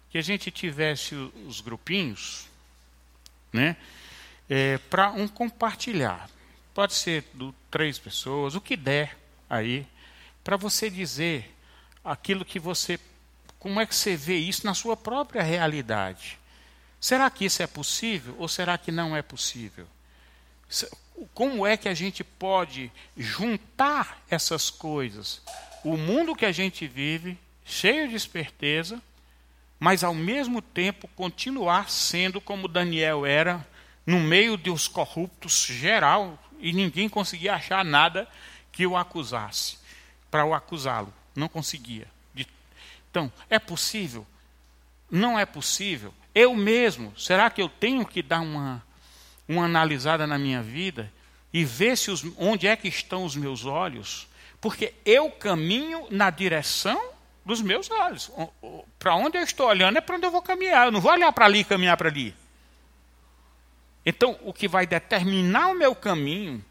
[0.10, 1.14] que a gente tivesse
[1.46, 2.48] os grupinhos,
[3.52, 3.76] né,
[4.50, 6.30] é, para um compartilhar.
[6.74, 9.22] Pode ser do três pessoas, o que der
[9.54, 9.86] aí,
[10.44, 11.54] para você dizer
[12.04, 13.00] aquilo que você,
[13.60, 16.38] como é que você vê isso na sua própria realidade.
[17.00, 19.88] Será que isso é possível ou será que não é possível?
[21.34, 25.42] Como é que a gente pode juntar essas coisas?
[25.84, 29.02] O mundo que a gente vive, cheio de esperteza,
[29.80, 33.66] mas ao mesmo tempo continuar sendo como Daniel era,
[34.06, 38.28] no meio dos corruptos geral, e ninguém conseguia achar nada
[38.74, 39.78] que o acusasse,
[40.30, 41.14] para o acusá-lo.
[41.34, 42.08] Não conseguia.
[43.10, 44.26] Então, é possível?
[45.10, 46.12] Não é possível?
[46.34, 48.84] Eu mesmo, será que eu tenho que dar uma,
[49.48, 51.14] uma analisada na minha vida
[51.54, 54.28] e ver se os, onde é que estão os meus olhos?
[54.60, 57.12] Porque eu caminho na direção
[57.46, 58.32] dos meus olhos.
[58.98, 60.88] Para onde eu estou olhando é para onde eu vou caminhar.
[60.88, 62.34] Eu não vou olhar para ali e caminhar para ali.
[64.04, 66.66] Então, o que vai determinar o meu caminho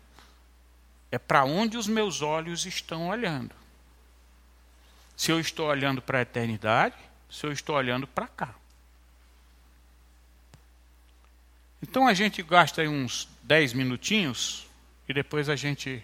[1.13, 3.55] é para onde os meus olhos estão olhando.
[5.15, 6.97] Se eu estou olhando para a eternidade,
[7.31, 8.55] se eu estou olhando para cá.
[11.83, 14.67] Então a gente gasta uns 10 minutinhos
[15.07, 16.03] e depois a gente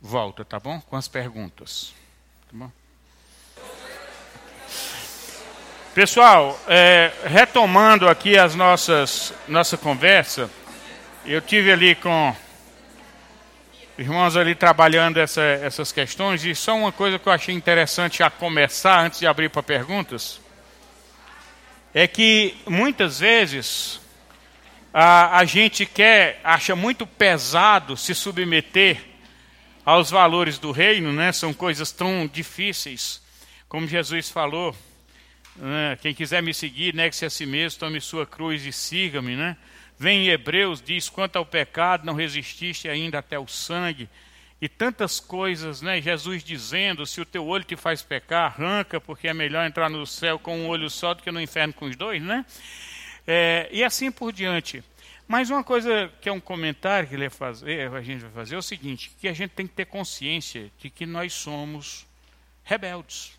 [0.00, 0.82] volta, tá bom?
[0.82, 1.94] Com as perguntas.
[2.42, 2.72] Tá bom?
[5.94, 10.50] Pessoal, é, retomando aqui as nossas nossa conversa,
[11.24, 12.36] eu tive ali com
[13.98, 18.30] irmãos ali trabalhando essa, essas questões e só uma coisa que eu achei interessante a
[18.30, 20.40] começar antes de abrir para perguntas
[21.94, 24.00] é que muitas vezes
[24.92, 28.98] a, a gente quer acha muito pesado se submeter
[29.84, 31.32] aos valores do reino, né?
[31.32, 33.22] São coisas tão difíceis,
[33.68, 34.76] como Jesus falou
[35.58, 35.96] né?
[36.02, 39.34] Quem quiser me seguir, negue-se a si mesmo, tome sua cruz e siga-me.
[39.36, 39.56] Né?
[39.98, 44.08] Vem em Hebreus, diz: quanto ao pecado, não resististe ainda até o sangue.
[44.60, 46.00] E tantas coisas, né?
[46.00, 50.06] Jesus dizendo: se o teu olho te faz pecar, arranca, porque é melhor entrar no
[50.06, 52.44] céu com um olho só do que no inferno com os dois, né?
[53.26, 54.82] É, e assim por diante.
[55.28, 58.58] Mas uma coisa que é um comentário que ele fazer, a gente vai fazer é
[58.58, 62.06] o seguinte: que a gente tem que ter consciência de que nós somos
[62.62, 63.36] rebeldes.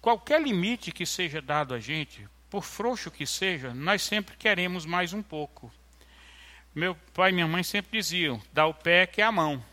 [0.00, 5.14] Qualquer limite que seja dado a gente, por frouxo que seja, nós sempre queremos mais
[5.14, 5.72] um pouco.
[6.74, 9.64] Meu pai e minha mãe sempre diziam: dá o pé que é a mão.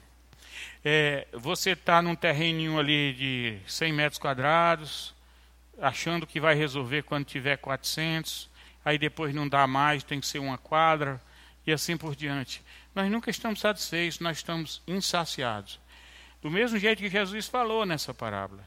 [0.81, 5.13] É, você está num terreninho ali de 100 metros quadrados,
[5.81, 8.49] achando que vai resolver quando tiver 400,
[8.85, 11.21] aí depois não dá mais, tem que ser uma quadra,
[11.67, 12.63] e assim por diante.
[12.95, 15.81] Nós nunca estamos satisfeitos, nós estamos insaciados.
[16.41, 18.63] Do mesmo jeito que Jesus falou nessa parábola.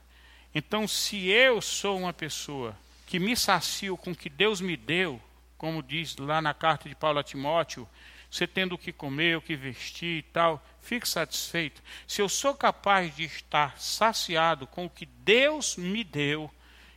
[0.54, 2.76] Então, se eu sou uma pessoa
[3.12, 5.20] que me sacio com o que Deus me deu,
[5.58, 7.86] como diz lá na carta de Paulo a Timóteo,
[8.30, 11.82] você tendo o que comer, o que vestir e tal, fique satisfeito.
[12.08, 16.50] Se eu sou capaz de estar saciado com o que Deus me deu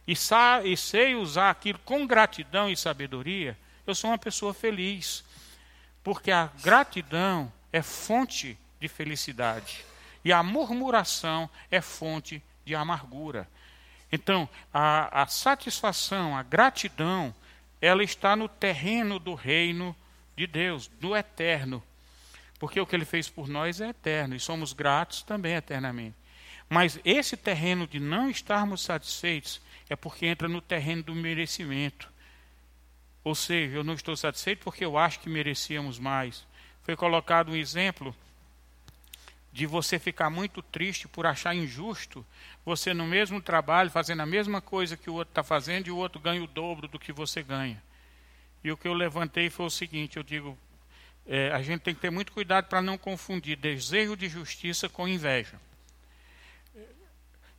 [0.08, 0.14] e,
[0.64, 5.22] e sei usar aquilo com gratidão e sabedoria, eu sou uma pessoa feliz.
[6.02, 9.84] Porque a gratidão é fonte de felicidade.
[10.24, 13.50] E a murmuração é fonte de amargura.
[14.12, 17.34] Então, a, a satisfação, a gratidão,
[17.82, 19.96] ela está no terreno do reino
[20.36, 21.84] de Deus, do eterno.
[22.60, 26.16] Porque o que ele fez por nós é eterno e somos gratos também eternamente.
[26.70, 32.10] Mas esse terreno de não estarmos satisfeitos é porque entra no terreno do merecimento.
[33.24, 36.46] Ou seja, eu não estou satisfeito porque eu acho que merecíamos mais.
[36.84, 38.16] Foi colocado um exemplo
[39.52, 42.26] de você ficar muito triste por achar injusto
[42.66, 45.98] você no mesmo trabalho, fazendo a mesma coisa que o outro está fazendo e o
[45.98, 47.82] outro ganha o dobro do que você ganha.
[48.64, 50.58] E o que eu levantei foi o seguinte: eu digo,
[51.28, 55.08] é, a gente tem que ter muito cuidado para não confundir desejo de justiça com
[55.08, 55.60] inveja.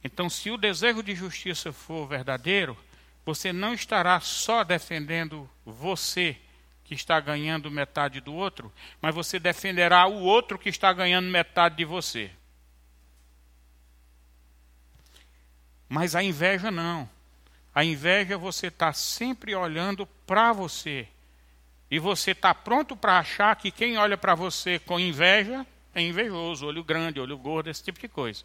[0.02, 2.76] Então, se o desejo de justiça for verdadeiro,
[3.24, 6.36] você não estará só defendendo você
[6.84, 11.76] que está ganhando metade do outro, mas você defenderá o outro que está ganhando metade
[11.76, 12.30] de você.
[15.88, 17.08] Mas a inveja não.
[17.74, 21.06] A inveja você está sempre olhando para você.
[21.90, 26.66] E você está pronto para achar que quem olha para você com inveja é invejoso,
[26.66, 28.44] olho grande, olho gordo, esse tipo de coisa.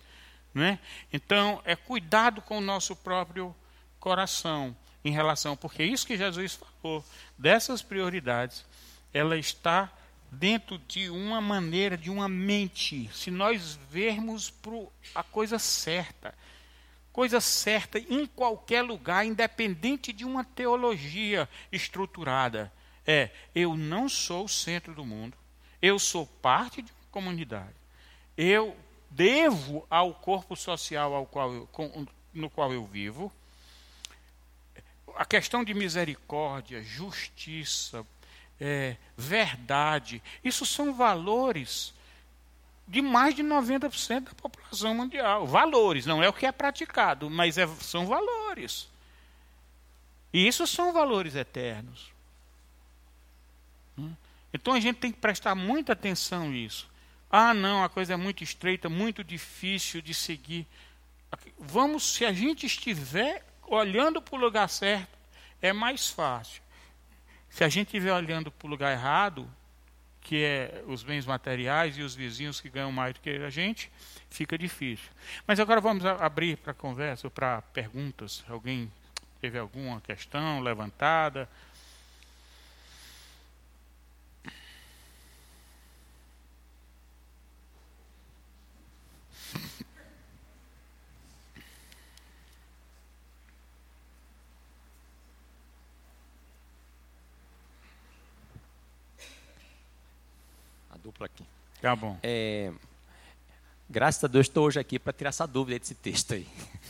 [0.53, 0.79] Né?
[1.11, 3.55] Então, é cuidado com o nosso próprio
[3.99, 7.03] coração em relação, porque isso que Jesus falou,
[7.37, 8.65] dessas prioridades,
[9.13, 9.91] ela está
[10.31, 13.09] dentro de uma maneira, de uma mente.
[13.13, 14.53] Se nós vermos
[15.13, 16.33] a coisa certa,
[17.11, 22.71] coisa certa em qualquer lugar, independente de uma teologia estruturada,
[23.05, 25.37] é: eu não sou o centro do mundo,
[25.81, 27.75] eu sou parte de uma comunidade.
[28.37, 28.75] Eu
[29.09, 31.69] devo ao corpo social ao qual eu,
[32.33, 33.31] no qual eu vivo
[35.15, 38.05] a questão de misericórdia, justiça,
[38.59, 41.93] é, verdade, isso são valores
[42.91, 45.47] de mais de 90% da população mundial.
[45.47, 48.89] Valores, não é o que é praticado, mas é, são valores.
[50.33, 52.11] E isso são valores eternos.
[53.97, 54.13] Hum?
[54.53, 56.91] Então a gente tem que prestar muita atenção nisso.
[57.29, 60.67] Ah, não, a coisa é muito estreita, muito difícil de seguir.
[61.57, 65.17] Vamos, se a gente estiver olhando para o lugar certo,
[65.61, 66.61] é mais fácil.
[67.49, 69.49] Se a gente estiver olhando para o lugar errado,
[70.21, 73.91] que é os bens materiais e os vizinhos que ganham mais do que a gente,
[74.29, 75.09] fica difícil.
[75.45, 78.43] Mas agora vamos abrir para conversa, para perguntas.
[78.47, 78.91] Alguém
[79.41, 81.49] teve alguma questão levantada?
[101.03, 101.45] Dupla aqui.
[101.81, 102.17] Tá bom.
[102.21, 102.71] É,
[103.89, 106.47] graças a Deus estou hoje aqui para tirar essa dúvida desse texto aí.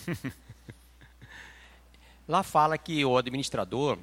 [2.28, 3.98] Lá fala que o administrador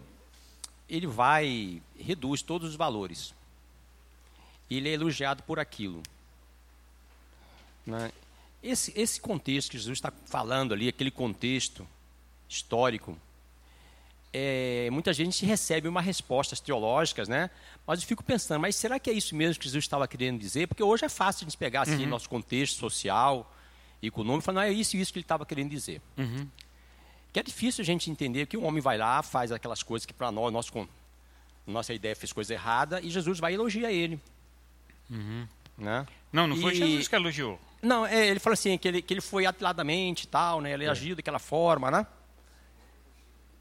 [0.89, 3.35] ele vai reduz todos os valores.
[4.71, 6.03] Ele é elogiado por aquilo.
[7.87, 8.11] Né?
[8.63, 11.87] Esse, esse contexto que Jesus está falando ali, aquele contexto
[12.49, 13.17] histórico,
[14.33, 17.51] é, muita gente recebe umas respostas teológicas, né?
[17.87, 20.67] Mas eu fico pensando, mas será que é isso mesmo que Jesus estava querendo dizer?
[20.67, 22.11] Porque hoje é fácil a gente pegar assim uhum.
[22.11, 23.51] nosso contexto social,
[24.03, 26.03] econômico, e falar, não, é isso e isso que ele estava querendo dizer.
[26.17, 26.47] Uhum.
[27.33, 30.13] Que é difícil a gente entender que um homem vai lá, faz aquelas coisas que
[30.13, 30.89] para nós, nosso,
[31.67, 34.21] nossa ideia fez coisa errada, e Jesus vai elogiar ele.
[35.11, 35.49] Uhum.
[35.79, 36.07] Né?
[36.33, 36.77] Não, não foi e...
[36.77, 37.59] Jesus que elogiou.
[37.81, 40.73] Não, é, ele falou assim, que ele, que ele foi atiladamente e tal, né?
[40.73, 40.89] Ele é.
[40.89, 42.07] agiu daquela forma, né?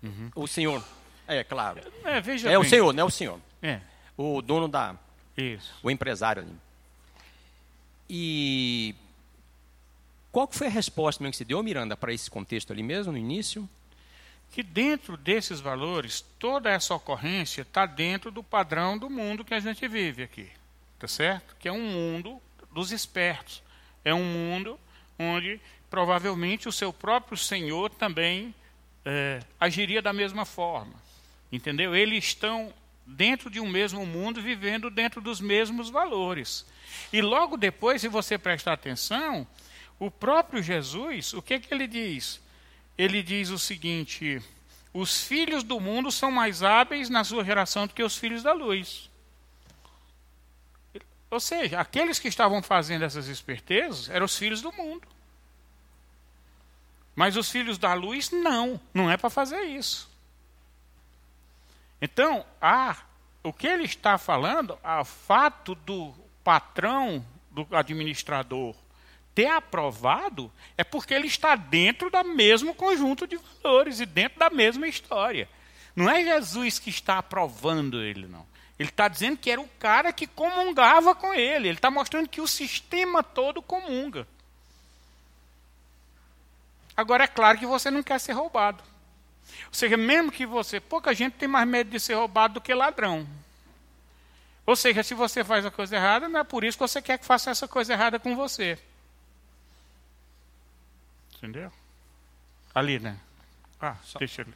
[0.04, 0.32] Uhum.
[0.36, 0.84] O senhor.
[1.28, 1.82] É, claro.
[2.04, 2.58] É, veja é bem.
[2.58, 3.40] o senhor, não é o senhor.
[3.62, 3.82] É.
[4.16, 4.96] O dono da.
[5.36, 5.74] Isso.
[5.84, 6.56] O empresário ali.
[8.10, 8.96] E.
[10.32, 13.18] Qual foi a resposta mesmo que você deu, Miranda, para esse contexto ali mesmo, no
[13.18, 13.68] início?
[14.52, 19.60] Que dentro desses valores, toda essa ocorrência está dentro do padrão do mundo que a
[19.60, 20.50] gente vive aqui.
[21.00, 21.56] Tá certo?
[21.60, 22.40] Que é um mundo
[22.72, 23.62] dos espertos.
[24.06, 24.80] É um mundo
[25.20, 28.54] onde provavelmente o seu próprio Senhor também
[29.08, 30.94] é, agiria da mesma forma.
[31.50, 31.96] Entendeu?
[31.96, 32.74] Eles estão
[33.06, 36.66] dentro de um mesmo mundo, vivendo dentro dos mesmos valores.
[37.14, 39.48] E logo depois, se você prestar atenção,
[39.98, 42.42] o próprio Jesus, o que, que ele diz?
[42.98, 44.42] Ele diz o seguinte:
[44.94, 48.52] os filhos do mundo são mais hábeis na sua geração do que os filhos da
[48.52, 49.10] luz.
[51.30, 55.08] Ou seja, aqueles que estavam fazendo essas espertezas eram os filhos do mundo.
[57.18, 60.08] Mas os filhos da luz, não, não é para fazer isso.
[62.00, 62.96] Então, ah,
[63.42, 66.14] o que ele está falando, o fato do
[66.44, 68.76] patrão, do administrador,
[69.34, 74.52] ter aprovado, é porque ele está dentro do mesmo conjunto de valores e dentro da
[74.52, 75.50] mesma história.
[75.96, 78.46] Não é Jesus que está aprovando ele, não.
[78.78, 81.68] Ele está dizendo que era o cara que comungava com ele.
[81.68, 84.28] Ele está mostrando que o sistema todo comunga.
[86.98, 88.84] Agora, é claro que você não quer ser roubado.
[89.68, 90.80] Ou seja, mesmo que você.
[90.80, 93.28] Pouca gente tem mais medo de ser roubado do que ladrão.
[94.66, 97.20] Ou seja, se você faz a coisa errada, não é por isso que você quer
[97.20, 98.78] que faça essa coisa errada com você.
[101.38, 101.72] Entendeu?
[102.74, 103.18] Ali, né?
[103.80, 104.18] Ah, Só.
[104.20, 104.54] deixa ele.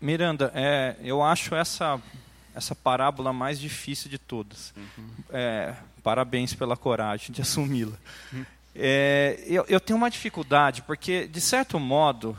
[0.00, 2.00] Miranda, é, eu acho essa,
[2.54, 4.72] essa parábola mais difícil de todas.
[4.76, 5.10] Uhum.
[5.30, 7.96] É, parabéns pela coragem de assumi-la.
[8.32, 8.46] Uhum.
[8.74, 12.38] É, eu, eu tenho uma dificuldade, porque, de certo modo,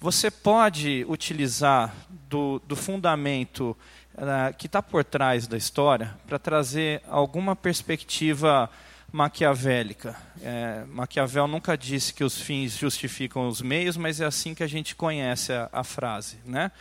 [0.00, 1.94] você pode utilizar
[2.28, 3.76] do, do fundamento
[4.14, 8.70] uh, que está por trás da história para trazer alguma perspectiva
[9.12, 10.16] maquiavélica.
[10.40, 14.66] É, Maquiavel nunca disse que os fins justificam os meios, mas é assim que a
[14.66, 16.38] gente conhece a, a frase.
[16.46, 16.72] Né?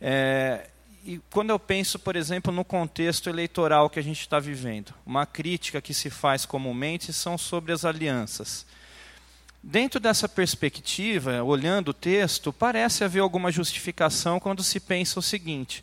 [0.00, 0.68] É,
[1.04, 5.26] e quando eu penso, por exemplo, no contexto eleitoral que a gente está vivendo, uma
[5.26, 8.64] crítica que se faz comumente são sobre as alianças.
[9.60, 15.82] Dentro dessa perspectiva, olhando o texto, parece haver alguma justificação quando se pensa o seguinte: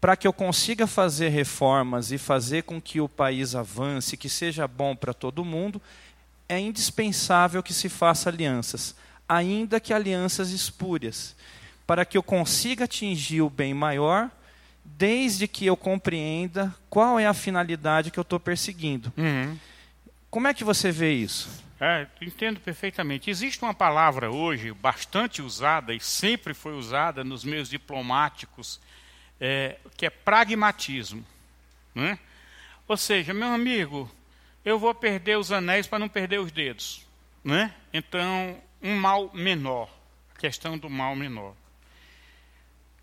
[0.00, 4.68] para que eu consiga fazer reformas e fazer com que o país avance, que seja
[4.68, 5.80] bom para todo mundo,
[6.46, 8.94] é indispensável que se faça alianças,
[9.26, 11.34] ainda que alianças espúrias
[11.86, 14.30] para que eu consiga atingir o bem maior,
[14.84, 19.12] desde que eu compreenda qual é a finalidade que eu estou perseguindo.
[19.16, 19.56] Uhum.
[20.30, 21.64] Como é que você vê isso?
[21.80, 23.30] É, entendo perfeitamente.
[23.30, 28.80] Existe uma palavra hoje bastante usada e sempre foi usada nos meios diplomáticos,
[29.40, 31.24] é, que é pragmatismo.
[31.94, 32.18] Né?
[32.88, 34.10] Ou seja, meu amigo,
[34.64, 37.06] eu vou perder os anéis para não perder os dedos.
[37.44, 37.72] Né?
[37.92, 39.90] Então, um mal menor,
[40.34, 41.54] a questão do mal menor.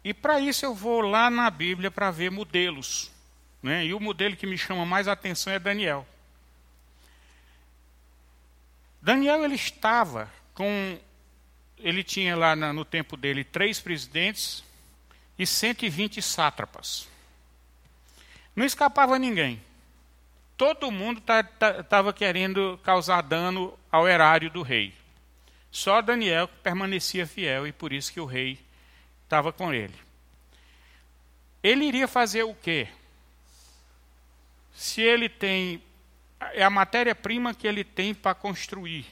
[0.03, 3.09] E para isso eu vou lá na Bíblia para ver modelos.
[3.61, 3.85] Né?
[3.85, 6.05] E o modelo que me chama mais atenção é Daniel.
[9.01, 10.99] Daniel ele estava com.
[11.77, 14.63] Ele tinha lá no tempo dele três presidentes
[15.37, 17.09] e 120 sátrapas.
[18.55, 19.61] Não escapava ninguém.
[20.55, 21.21] Todo mundo
[21.79, 24.93] estava querendo causar dano ao erário do rei.
[25.71, 28.59] Só Daniel permanecia fiel e por isso que o rei
[29.34, 29.95] estava com ele.
[31.63, 32.88] Ele iria fazer o quê?
[34.75, 35.81] Se ele tem.
[36.53, 39.05] É a matéria-prima que ele tem para construir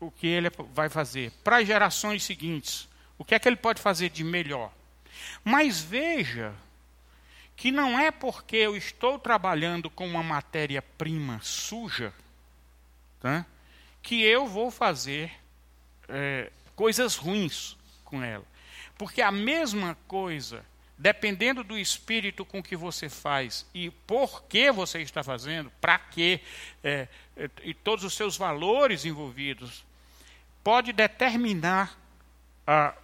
[0.00, 1.30] o que ele vai fazer.
[1.44, 4.72] Para as gerações seguintes, o que é que ele pode fazer de melhor?
[5.44, 6.54] Mas veja
[7.54, 12.12] que não é porque eu estou trabalhando com uma matéria-prima suja
[13.20, 13.46] tá,
[14.00, 15.30] que eu vou fazer
[16.08, 18.51] é, coisas ruins com ela.
[18.96, 20.64] Porque a mesma coisa,
[20.96, 26.40] dependendo do espírito com que você faz e por que você está fazendo, para quê,
[26.82, 29.84] é, é, e todos os seus valores envolvidos,
[30.62, 31.98] pode determinar
[32.66, 32.94] a,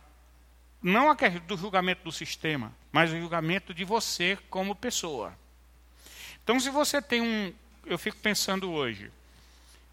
[0.82, 5.36] não a do julgamento do sistema, mas o julgamento de você como pessoa.
[6.43, 7.53] Então, se você tem um.
[7.84, 9.11] Eu fico pensando hoje.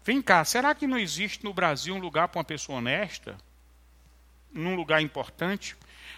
[0.04, 3.36] Vem cá, será que não existe no Brasil um lugar para uma pessoa honesta?
[4.52, 5.76] Num lugar importante?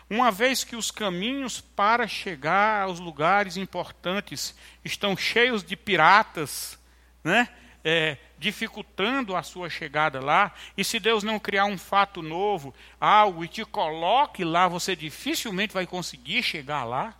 [0.08, 6.78] Uma vez que os caminhos para chegar aos lugares importantes estão cheios de piratas,
[7.22, 7.48] né?
[7.84, 13.44] É, dificultando a sua chegada lá, e se Deus não criar um fato novo, algo,
[13.44, 17.14] e te coloque lá, você dificilmente vai conseguir chegar lá.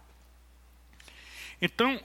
[1.61, 2.01] Então,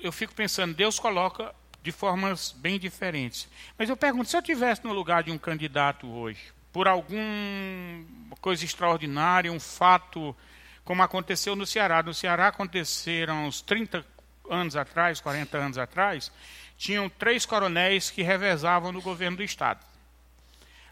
[0.00, 3.48] eu fico pensando, Deus coloca de formas bem diferentes.
[3.76, 8.64] Mas eu pergunto, se eu tivesse no lugar de um candidato hoje, por alguma coisa
[8.64, 10.36] extraordinária, um fato
[10.84, 12.02] como aconteceu no Ceará.
[12.02, 14.04] No Ceará aconteceram uns 30
[14.50, 16.32] anos atrás, 40 anos atrás,
[16.76, 19.86] tinham três coronéis que revezavam no governo do Estado.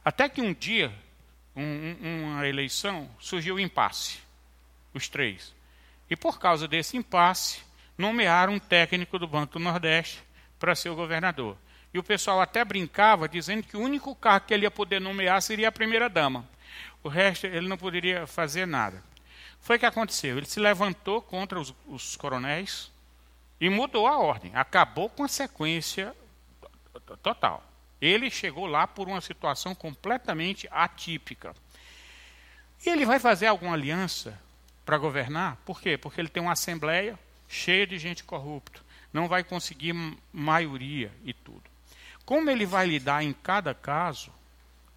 [0.04, 0.94] Até que um dia,
[1.56, 4.20] um, uma eleição, surgiu um impasse,
[4.94, 5.52] os três.
[6.08, 7.60] E por causa desse impasse,
[7.98, 10.22] nomearam um técnico do Banco do Nordeste
[10.60, 11.56] para ser o governador.
[11.92, 15.42] E o pessoal até brincava, dizendo que o único cargo que ele ia poder nomear
[15.42, 16.48] seria a primeira-dama.
[17.02, 19.02] O resto ele não poderia fazer nada.
[19.60, 20.36] Foi o que aconteceu.
[20.36, 22.90] Ele se levantou contra os, os coronéis
[23.60, 24.50] e mudou a ordem.
[24.54, 26.14] Acabou com a sequência
[27.22, 27.62] total.
[28.00, 31.54] Ele chegou lá por uma situação completamente atípica.
[32.84, 34.36] E ele vai fazer alguma aliança
[34.84, 35.56] para governar?
[35.64, 35.96] Por quê?
[35.96, 37.16] Porque ele tem uma assembleia
[37.46, 38.80] cheia de gente corrupta.
[39.12, 39.94] Não vai conseguir
[40.32, 41.71] maioria e tudo.
[42.24, 44.32] Como ele vai lidar em cada caso,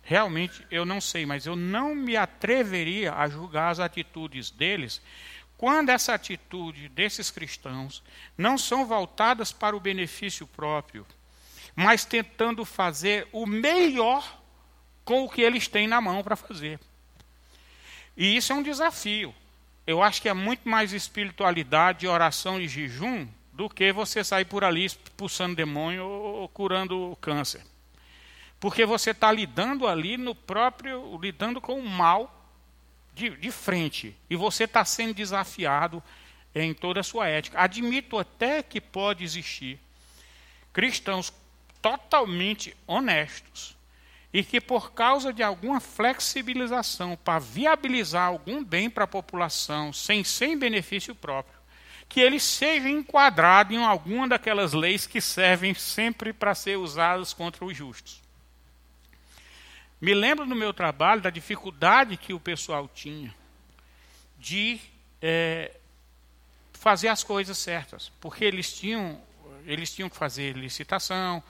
[0.02, 5.02] realmente eu não sei, mas eu não me atreveria a julgar as atitudes deles
[5.58, 8.04] quando essa atitude desses cristãos
[8.38, 11.06] não são voltadas para o benefício próprio,
[11.76, 14.42] mas tentando fazer o melhor
[15.04, 16.80] com o que eles têm na mão para fazer.
[18.18, 19.34] E isso é um desafio.
[19.86, 24.64] Eu acho que é muito mais espiritualidade, oração e jejum do que você sair por
[24.66, 27.64] ali expulsando demônio ou curando câncer.
[28.60, 32.54] Porque você está lidando ali no próprio, lidando com o mal
[33.14, 34.14] de, de frente.
[34.30, 36.04] E você está sendo desafiado
[36.54, 37.62] em toda a sua ética.
[37.62, 39.80] Admito até que pode existir
[40.74, 41.32] cristãos
[41.82, 43.78] totalmente honestos
[44.34, 50.26] e que, por causa de alguma flexibilização para viabilizar algum bem para a população sem,
[50.26, 51.55] sem benefício próprio,
[52.08, 57.66] que ele seja enquadrado em alguma daquelas leis que servem sempre para ser usadas contra
[57.66, 58.22] os justos.
[60.00, 63.34] Me lembro no meu trabalho da dificuldade que o pessoal tinha
[64.38, 64.80] de
[65.22, 65.72] é,
[66.74, 69.20] fazer as coisas certas, porque eles tinham,
[69.66, 71.42] eles tinham que fazer licitação,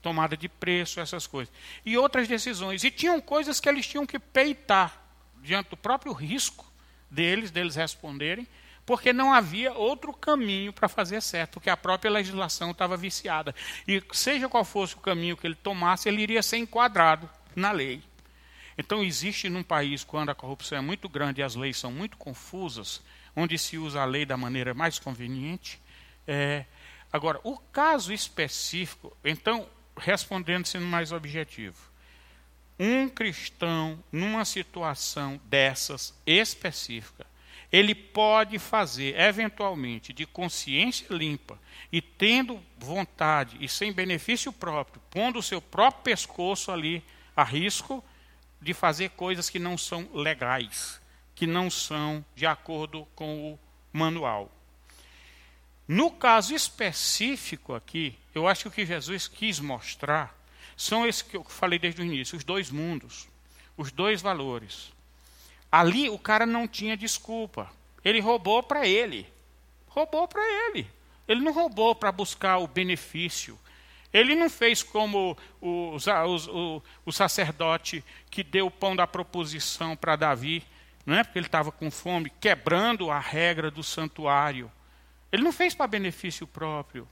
[0.00, 1.52] tomada de preço, essas coisas.
[1.84, 2.82] E outras decisões.
[2.82, 5.00] E tinham coisas que eles tinham que peitar
[5.42, 6.70] diante do próprio risco
[7.10, 8.48] deles, deles responderem,
[8.84, 13.54] porque não havia outro caminho para fazer certo, porque a própria legislação estava viciada.
[13.86, 18.02] E seja qual fosse o caminho que ele tomasse, ele iria ser enquadrado na lei.
[18.76, 22.16] Então, existe num país, quando a corrupção é muito grande e as leis são muito
[22.16, 23.02] confusas,
[23.36, 25.80] onde se usa a lei da maneira mais conveniente.
[26.26, 26.64] É...
[27.12, 31.76] Agora, o caso específico, então, respondendo sendo mais objetivo,
[32.78, 37.26] um cristão numa situação dessas específica,
[37.72, 41.58] ele pode fazer, eventualmente, de consciência limpa
[41.90, 47.02] e tendo vontade e sem benefício próprio, pondo o seu próprio pescoço ali
[47.34, 48.04] a risco
[48.60, 51.00] de fazer coisas que não são legais,
[51.34, 53.58] que não são de acordo com o
[53.90, 54.52] manual.
[55.88, 60.38] No caso específico aqui, eu acho que o que Jesus quis mostrar
[60.76, 63.28] são esses que eu falei desde o início, os dois mundos,
[63.76, 64.92] os dois valores.
[65.72, 67.72] Ali o cara não tinha desculpa.
[68.04, 69.26] Ele roubou para ele.
[69.88, 70.86] Roubou para ele.
[71.26, 73.58] Ele não roubou para buscar o benefício.
[74.12, 80.16] Ele não fez como o, o, o sacerdote que deu o pão da proposição para
[80.16, 80.62] Davi,
[81.06, 84.70] não é porque ele estava com fome, quebrando a regra do santuário.
[85.32, 87.08] Ele não fez para benefício próprio.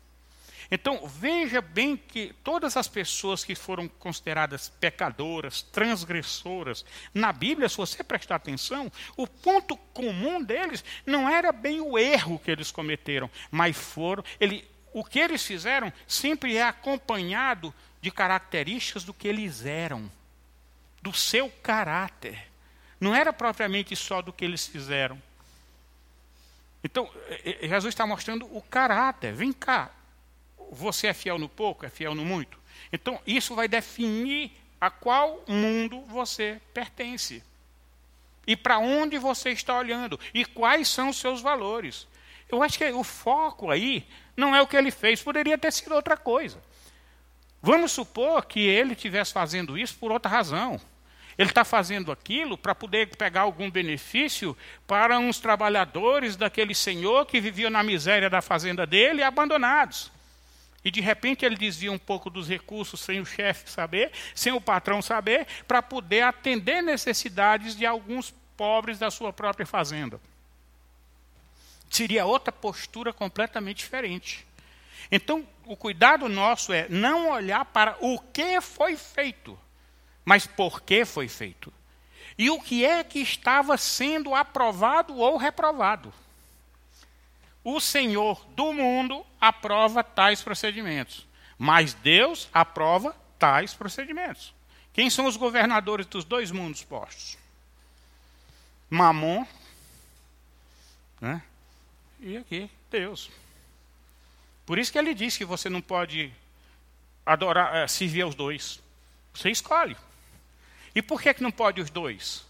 [0.70, 7.76] Então, veja bem que todas as pessoas que foram consideradas pecadoras, transgressoras, na Bíblia, se
[7.76, 13.28] você prestar atenção, o ponto comum deles não era bem o erro que eles cometeram,
[13.50, 14.22] mas foram.
[14.38, 20.10] Ele, o que eles fizeram sempre é acompanhado de características do que eles eram,
[21.02, 22.46] do seu caráter.
[23.00, 25.20] Não era propriamente só do que eles fizeram.
[26.84, 29.32] Então, é, é, Jesus está mostrando o caráter.
[29.34, 29.90] Vem cá,
[30.70, 32.58] você é fiel no pouco, é fiel no muito?
[32.92, 37.42] Então, isso vai definir a qual mundo você pertence.
[38.46, 40.18] E para onde você está olhando.
[40.32, 42.08] E quais são os seus valores.
[42.48, 44.06] Eu acho que o foco aí
[44.36, 46.60] não é o que ele fez, poderia ter sido outra coisa.
[47.62, 50.80] Vamos supor que ele estivesse fazendo isso por outra razão.
[51.36, 54.56] Ele está fazendo aquilo para poder pegar algum benefício
[54.86, 60.10] para uns trabalhadores daquele senhor que viviam na miséria da fazenda dele, abandonados.
[60.84, 64.60] E de repente ele desvia um pouco dos recursos sem o chefe saber, sem o
[64.60, 70.20] patrão saber, para poder atender necessidades de alguns pobres da sua própria fazenda.
[71.90, 74.46] Seria outra postura completamente diferente.
[75.10, 79.58] Então, o cuidado nosso é não olhar para o que foi feito,
[80.24, 81.72] mas por que foi feito.
[82.38, 86.12] E o que é que estava sendo aprovado ou reprovado.
[87.62, 91.26] O Senhor do mundo aprova tais procedimentos.
[91.58, 94.54] Mas Deus aprova tais procedimentos.
[94.92, 97.38] Quem são os governadores dos dois mundos postos?
[98.88, 99.46] Mamon,
[101.20, 101.42] né?
[102.18, 103.30] E aqui, Deus.
[104.66, 106.32] Por isso que ele diz que você não pode
[107.24, 108.80] adorar, é, servir aos dois.
[109.32, 109.96] Você escolhe.
[110.94, 112.44] E por que, que não pode os dois?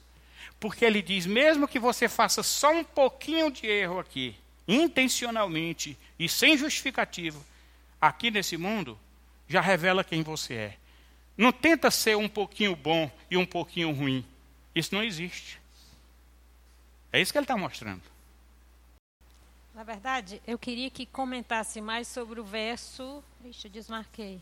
[0.58, 4.36] Porque ele diz, mesmo que você faça só um pouquinho de erro aqui,
[4.70, 7.44] intencionalmente e sem justificativo,
[8.00, 8.96] aqui nesse mundo,
[9.48, 10.76] já revela quem você é.
[11.36, 14.24] Não tenta ser um pouquinho bom e um pouquinho ruim.
[14.74, 15.60] Isso não existe.
[17.12, 18.02] É isso que ele está mostrando.
[19.74, 23.24] Na verdade, eu queria que comentasse mais sobre o verso.
[23.44, 24.40] Ixi, eu desmarquei.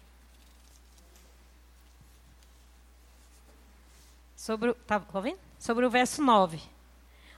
[4.36, 5.38] Sobre, tá ouvindo?
[5.58, 6.60] Sobre o verso 9.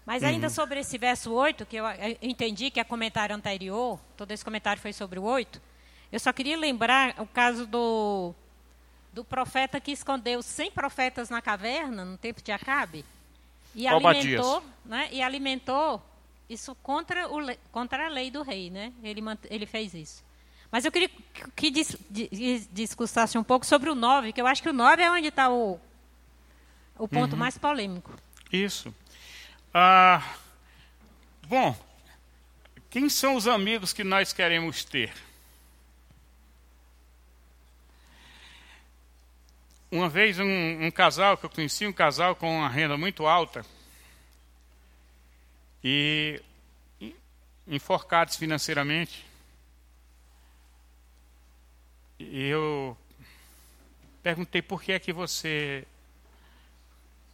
[0.04, 0.52] Mas ainda uhum.
[0.52, 4.80] sobre esse verso 8, que eu, eu entendi que é comentário anterior, todo esse comentário
[4.80, 5.60] foi sobre o 8.
[6.10, 8.34] Eu só queria lembrar o caso do,
[9.12, 13.04] do profeta que escondeu 100 profetas na caverna no tempo de Acabe.
[13.74, 16.02] E alimentou, né, e alimentou
[16.48, 17.38] isso contra, o,
[17.70, 18.92] contra a lei do rei, né?
[19.04, 20.24] Ele, ele fez isso.
[20.70, 21.10] Mas eu queria
[21.54, 25.02] que dis, dis, discussasse um pouco sobre o 9, que eu acho que o 9
[25.02, 25.80] é onde está o,
[26.98, 27.38] o ponto uhum.
[27.38, 28.12] mais polêmico.
[28.52, 28.92] Isso.
[29.72, 30.36] Ah,
[31.46, 31.78] bom,
[32.90, 35.12] quem são os amigos que nós queremos ter?
[39.92, 43.64] Uma vez um, um casal que eu conheci, um casal com uma renda muito alta,
[45.84, 46.42] e
[47.66, 49.24] enforcados financeiramente.
[52.18, 52.98] E eu
[54.20, 55.86] perguntei por que é que você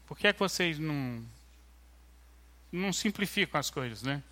[0.07, 1.25] por que é que vocês não
[2.71, 4.23] não simplificam as coisas, né?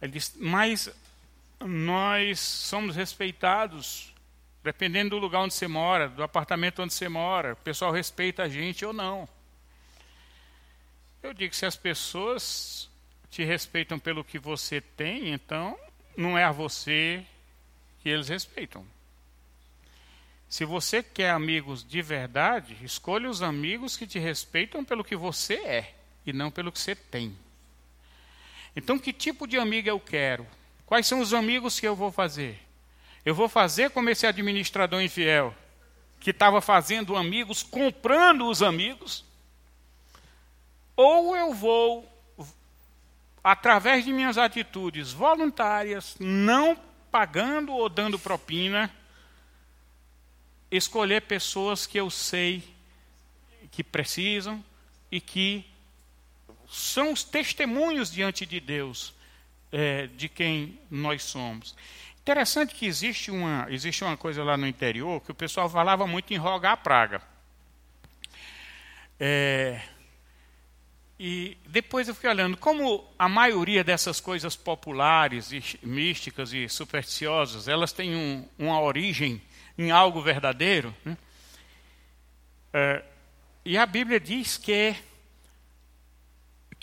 [0.00, 0.90] Ele disse, mas
[1.60, 4.12] nós somos respeitados
[4.62, 8.48] dependendo do lugar onde você mora, do apartamento onde você mora, o pessoal respeita a
[8.48, 9.28] gente ou não.
[11.22, 12.90] Eu digo, se as pessoas
[13.30, 15.78] te respeitam pelo que você tem, então
[16.16, 17.24] não é a você
[18.00, 18.86] que eles respeitam.
[20.48, 25.54] Se você quer amigos de verdade, escolha os amigos que te respeitam pelo que você
[25.54, 25.94] é
[26.26, 27.36] e não pelo que você tem.
[28.76, 30.46] Então, que tipo de amigo eu quero?
[30.86, 32.60] Quais são os amigos que eu vou fazer?
[33.24, 35.54] Eu vou fazer como esse administrador infiel,
[36.20, 39.24] que estava fazendo amigos, comprando os amigos,
[40.96, 42.08] ou eu vou,
[43.42, 46.78] através de minhas atitudes voluntárias, não
[47.10, 48.94] pagando ou dando propina,
[50.70, 52.62] escolher pessoas que eu sei
[53.70, 54.62] que precisam
[55.10, 55.64] e que
[56.74, 59.14] são os testemunhos diante de Deus
[59.70, 61.74] é, de quem nós somos.
[62.20, 66.32] Interessante que existe uma, existe uma coisa lá no interior que o pessoal falava muito
[66.32, 67.22] em rogar a praga.
[69.20, 69.80] É,
[71.18, 77.68] e depois eu fui olhando, como a maioria dessas coisas populares, e místicas e supersticiosas,
[77.68, 79.40] elas têm um, uma origem
[79.78, 80.94] em algo verdadeiro.
[81.04, 81.16] Né?
[82.72, 83.04] É,
[83.64, 84.96] e a Bíblia diz que,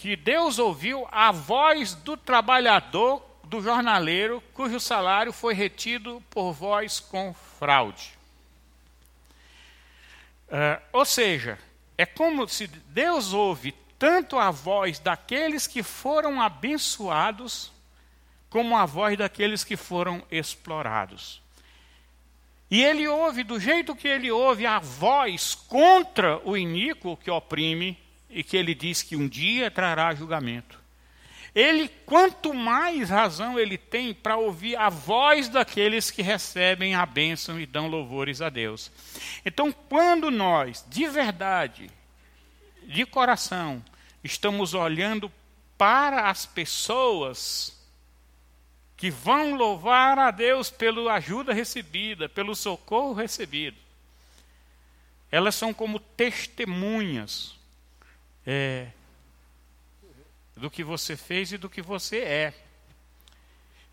[0.01, 6.99] que Deus ouviu a voz do trabalhador, do jornaleiro, cujo salário foi retido por voz
[6.99, 8.17] com fraude.
[10.49, 11.59] É, ou seja,
[11.95, 17.71] é como se Deus ouve tanto a voz daqueles que foram abençoados,
[18.49, 21.43] como a voz daqueles que foram explorados.
[22.71, 28.01] E ele ouve, do jeito que ele ouve, a voz contra o iníquo que oprime
[28.31, 30.79] e que ele diz que um dia trará julgamento.
[31.53, 37.59] Ele, quanto mais razão ele tem para ouvir a voz daqueles que recebem a bênção
[37.59, 38.89] e dão louvores a Deus.
[39.45, 41.91] Então, quando nós, de verdade,
[42.83, 43.83] de coração,
[44.23, 45.29] estamos olhando
[45.77, 47.77] para as pessoas
[48.95, 53.77] que vão louvar a Deus pela ajuda recebida, pelo socorro recebido.
[55.29, 57.59] Elas são como testemunhas
[58.45, 58.87] é,
[60.55, 62.53] do que você fez e do que você é.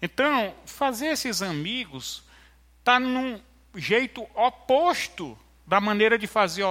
[0.01, 2.23] Então, fazer esses amigos
[2.79, 3.41] está num
[3.75, 6.65] jeito oposto da maneira de fazer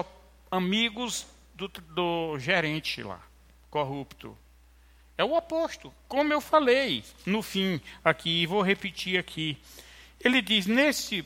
[0.50, 3.28] amigos do, do gerente lá
[3.70, 4.38] corrupto.
[5.18, 5.94] É o oposto.
[6.08, 9.58] Como eu falei no fim aqui, e vou repetir aqui.
[10.20, 11.26] Ele diz: nesse.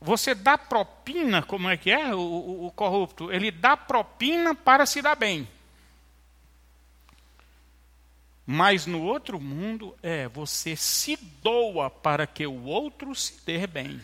[0.00, 3.32] Você dá propina, como é que é o, o, o corrupto?
[3.32, 5.48] Ele dá propina para se dar bem.
[8.46, 14.00] Mas no outro mundo é você se doa para que o outro se dê bem.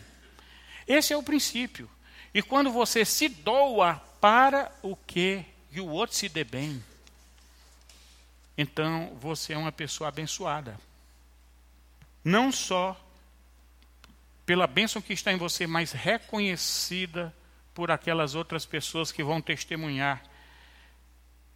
[0.87, 1.89] Esse é o princípio.
[2.33, 6.83] E quando você se doa para o que e o outro se dê bem,
[8.57, 10.79] então você é uma pessoa abençoada.
[12.23, 12.99] Não só
[14.45, 17.35] pela bênção que está em você, mas reconhecida
[17.73, 20.23] por aquelas outras pessoas que vão testemunhar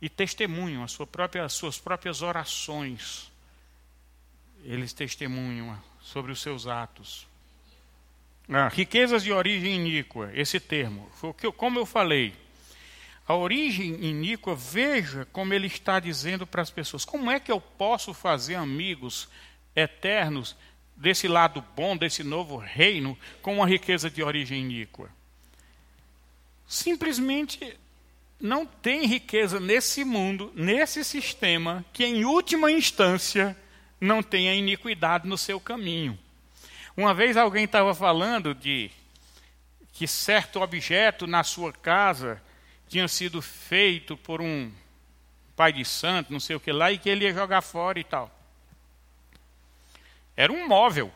[0.02, 3.32] e testemunham sua própria, as suas próprias orações.
[4.64, 7.28] Eles testemunham sobre os seus atos.
[8.50, 11.10] Ah, riquezas de origem iníqua, esse termo.
[11.56, 12.34] Como eu falei,
[13.28, 17.62] a origem iníqua, veja como ele está dizendo para as pessoas: como é que eu
[17.62, 19.30] posso fazer amigos
[19.76, 20.56] eternos
[21.00, 25.10] desse lado bom, desse novo reino, com uma riqueza de origem iníqua?
[26.68, 27.78] Simplesmente
[28.40, 33.58] não tem riqueza nesse mundo, nesse sistema, que em última instância
[34.00, 36.20] não tenha iniquidade no seu caminho.
[36.96, 38.92] Uma vez alguém estava falando de
[39.94, 42.42] que certo objeto na sua casa
[42.88, 44.72] tinha sido feito por um
[45.56, 48.04] pai de santo, não sei o que lá, e que ele ia jogar fora e
[48.04, 48.39] tal.
[50.40, 51.12] Era um móvel.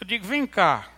[0.00, 0.88] Eu digo, vem cá.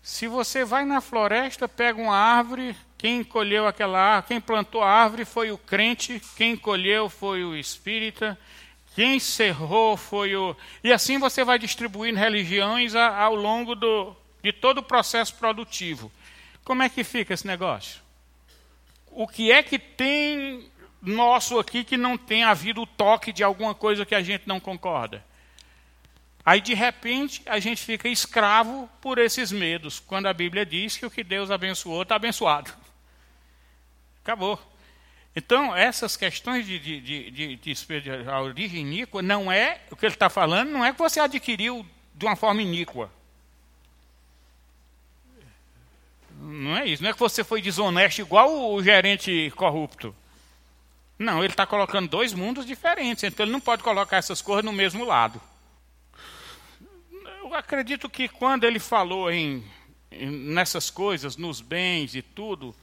[0.00, 4.88] Se você vai na floresta, pega uma árvore, quem colheu aquela árvore, quem plantou a
[4.88, 8.38] árvore foi o crente, quem colheu foi o espírita,
[8.94, 10.56] quem encerrou foi o.
[10.84, 16.12] E assim você vai distribuindo religiões ao longo do, de todo o processo produtivo.
[16.62, 18.00] Como é que fica esse negócio?
[19.10, 20.70] O que é que tem
[21.00, 24.60] nosso aqui que não tem havido o toque de alguma coisa que a gente não
[24.60, 25.24] concorda?
[26.44, 31.06] Aí, de repente, a gente fica escravo por esses medos, quando a Bíblia diz que
[31.06, 32.72] o que Deus abençoou está abençoado.
[34.22, 34.60] Acabou.
[35.34, 40.04] Então, essas questões de, de, de, de, de a origem iníqua, não é, o que
[40.04, 43.10] ele está falando, não é que você adquiriu de uma forma iníqua.
[46.38, 50.14] Não é isso, não é que você foi desonesto igual o gerente corrupto.
[51.16, 54.72] Não, ele está colocando dois mundos diferentes, então ele não pode colocar essas coisas no
[54.72, 55.40] mesmo lado.
[57.52, 59.62] Eu acredito que quando ele falou em,
[60.10, 62.74] em nessas coisas, nos bens e tudo,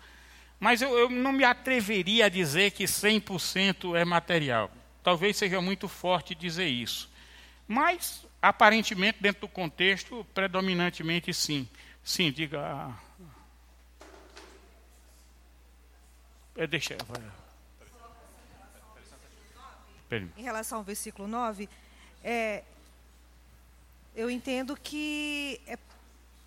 [0.60, 4.70] mas eu, eu não me atreveria a dizer que 100% é material.
[5.02, 7.10] Talvez seja muito forte dizer isso.
[7.68, 11.68] Mas, aparentemente, dentro do contexto, predominantemente sim.
[12.04, 12.96] Sim, diga.
[16.56, 16.96] É, deixa.
[20.38, 21.68] Em relação ao versículo 9,
[22.24, 22.64] é,
[24.16, 25.78] eu entendo que é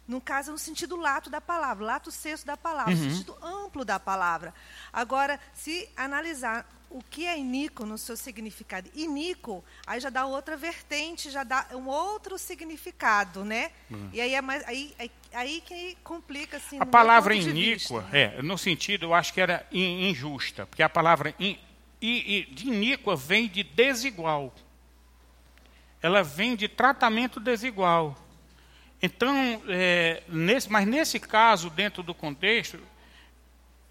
[0.06, 3.10] no caso, no sentido lato da palavra, lato senso da palavra, uhum.
[3.10, 4.52] sentido amplo da palavra.
[4.92, 10.56] Agora, se analisar o que é iníquo no seu significado, iníquo, aí já dá outra
[10.56, 13.70] vertente, já dá um outro significado, né?
[13.90, 14.10] Uhum.
[14.12, 16.78] E aí é mais aí, aí, aí que complica assim.
[16.78, 21.58] A palavra iníqua, é, no sentido, eu acho que era injusta, porque a palavra in,
[22.00, 24.52] e, de iníqua vem de desigual.
[26.02, 28.18] Ela vem de tratamento desigual.
[29.00, 32.78] Então, é, nesse, mas nesse caso, dentro do contexto,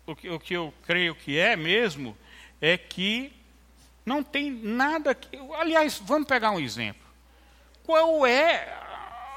[0.06, 2.18] o que, o que eu creio que é mesmo,
[2.60, 3.34] é que
[4.06, 5.30] não tem nada que.
[5.58, 7.02] Aliás, vamos pegar um exemplo.
[7.84, 8.78] Qual é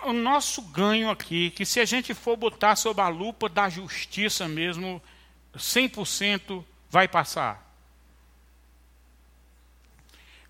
[0.04, 1.50] o nosso ganho aqui?
[1.50, 5.02] Que se a gente for botar sob a lupa da justiça mesmo,
[5.56, 7.62] 100% vai passar.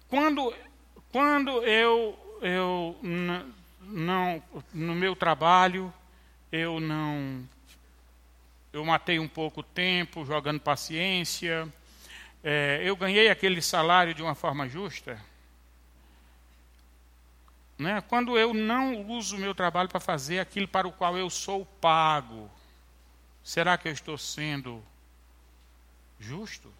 [0.08, 0.54] Quando,
[1.14, 2.98] quando eu, eu
[3.80, 4.42] não,
[4.72, 5.94] no meu trabalho,
[6.50, 7.48] eu não.
[8.72, 11.72] Eu matei um pouco tempo jogando paciência.
[12.42, 15.24] É, eu ganhei aquele salário de uma forma justa.
[17.78, 18.02] Né?
[18.08, 21.64] Quando eu não uso o meu trabalho para fazer aquilo para o qual eu sou
[21.80, 22.50] pago,
[23.44, 24.82] será que eu estou sendo
[26.18, 26.74] justo?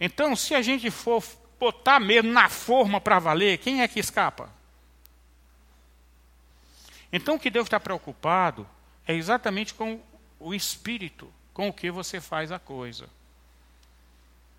[0.00, 1.22] Então, se a gente for
[1.58, 4.50] botar mesmo na forma para valer, quem é que escapa?
[7.12, 8.68] Então, o que Deus está preocupado
[9.06, 10.00] é exatamente com
[10.38, 13.08] o espírito, com o que você faz a coisa.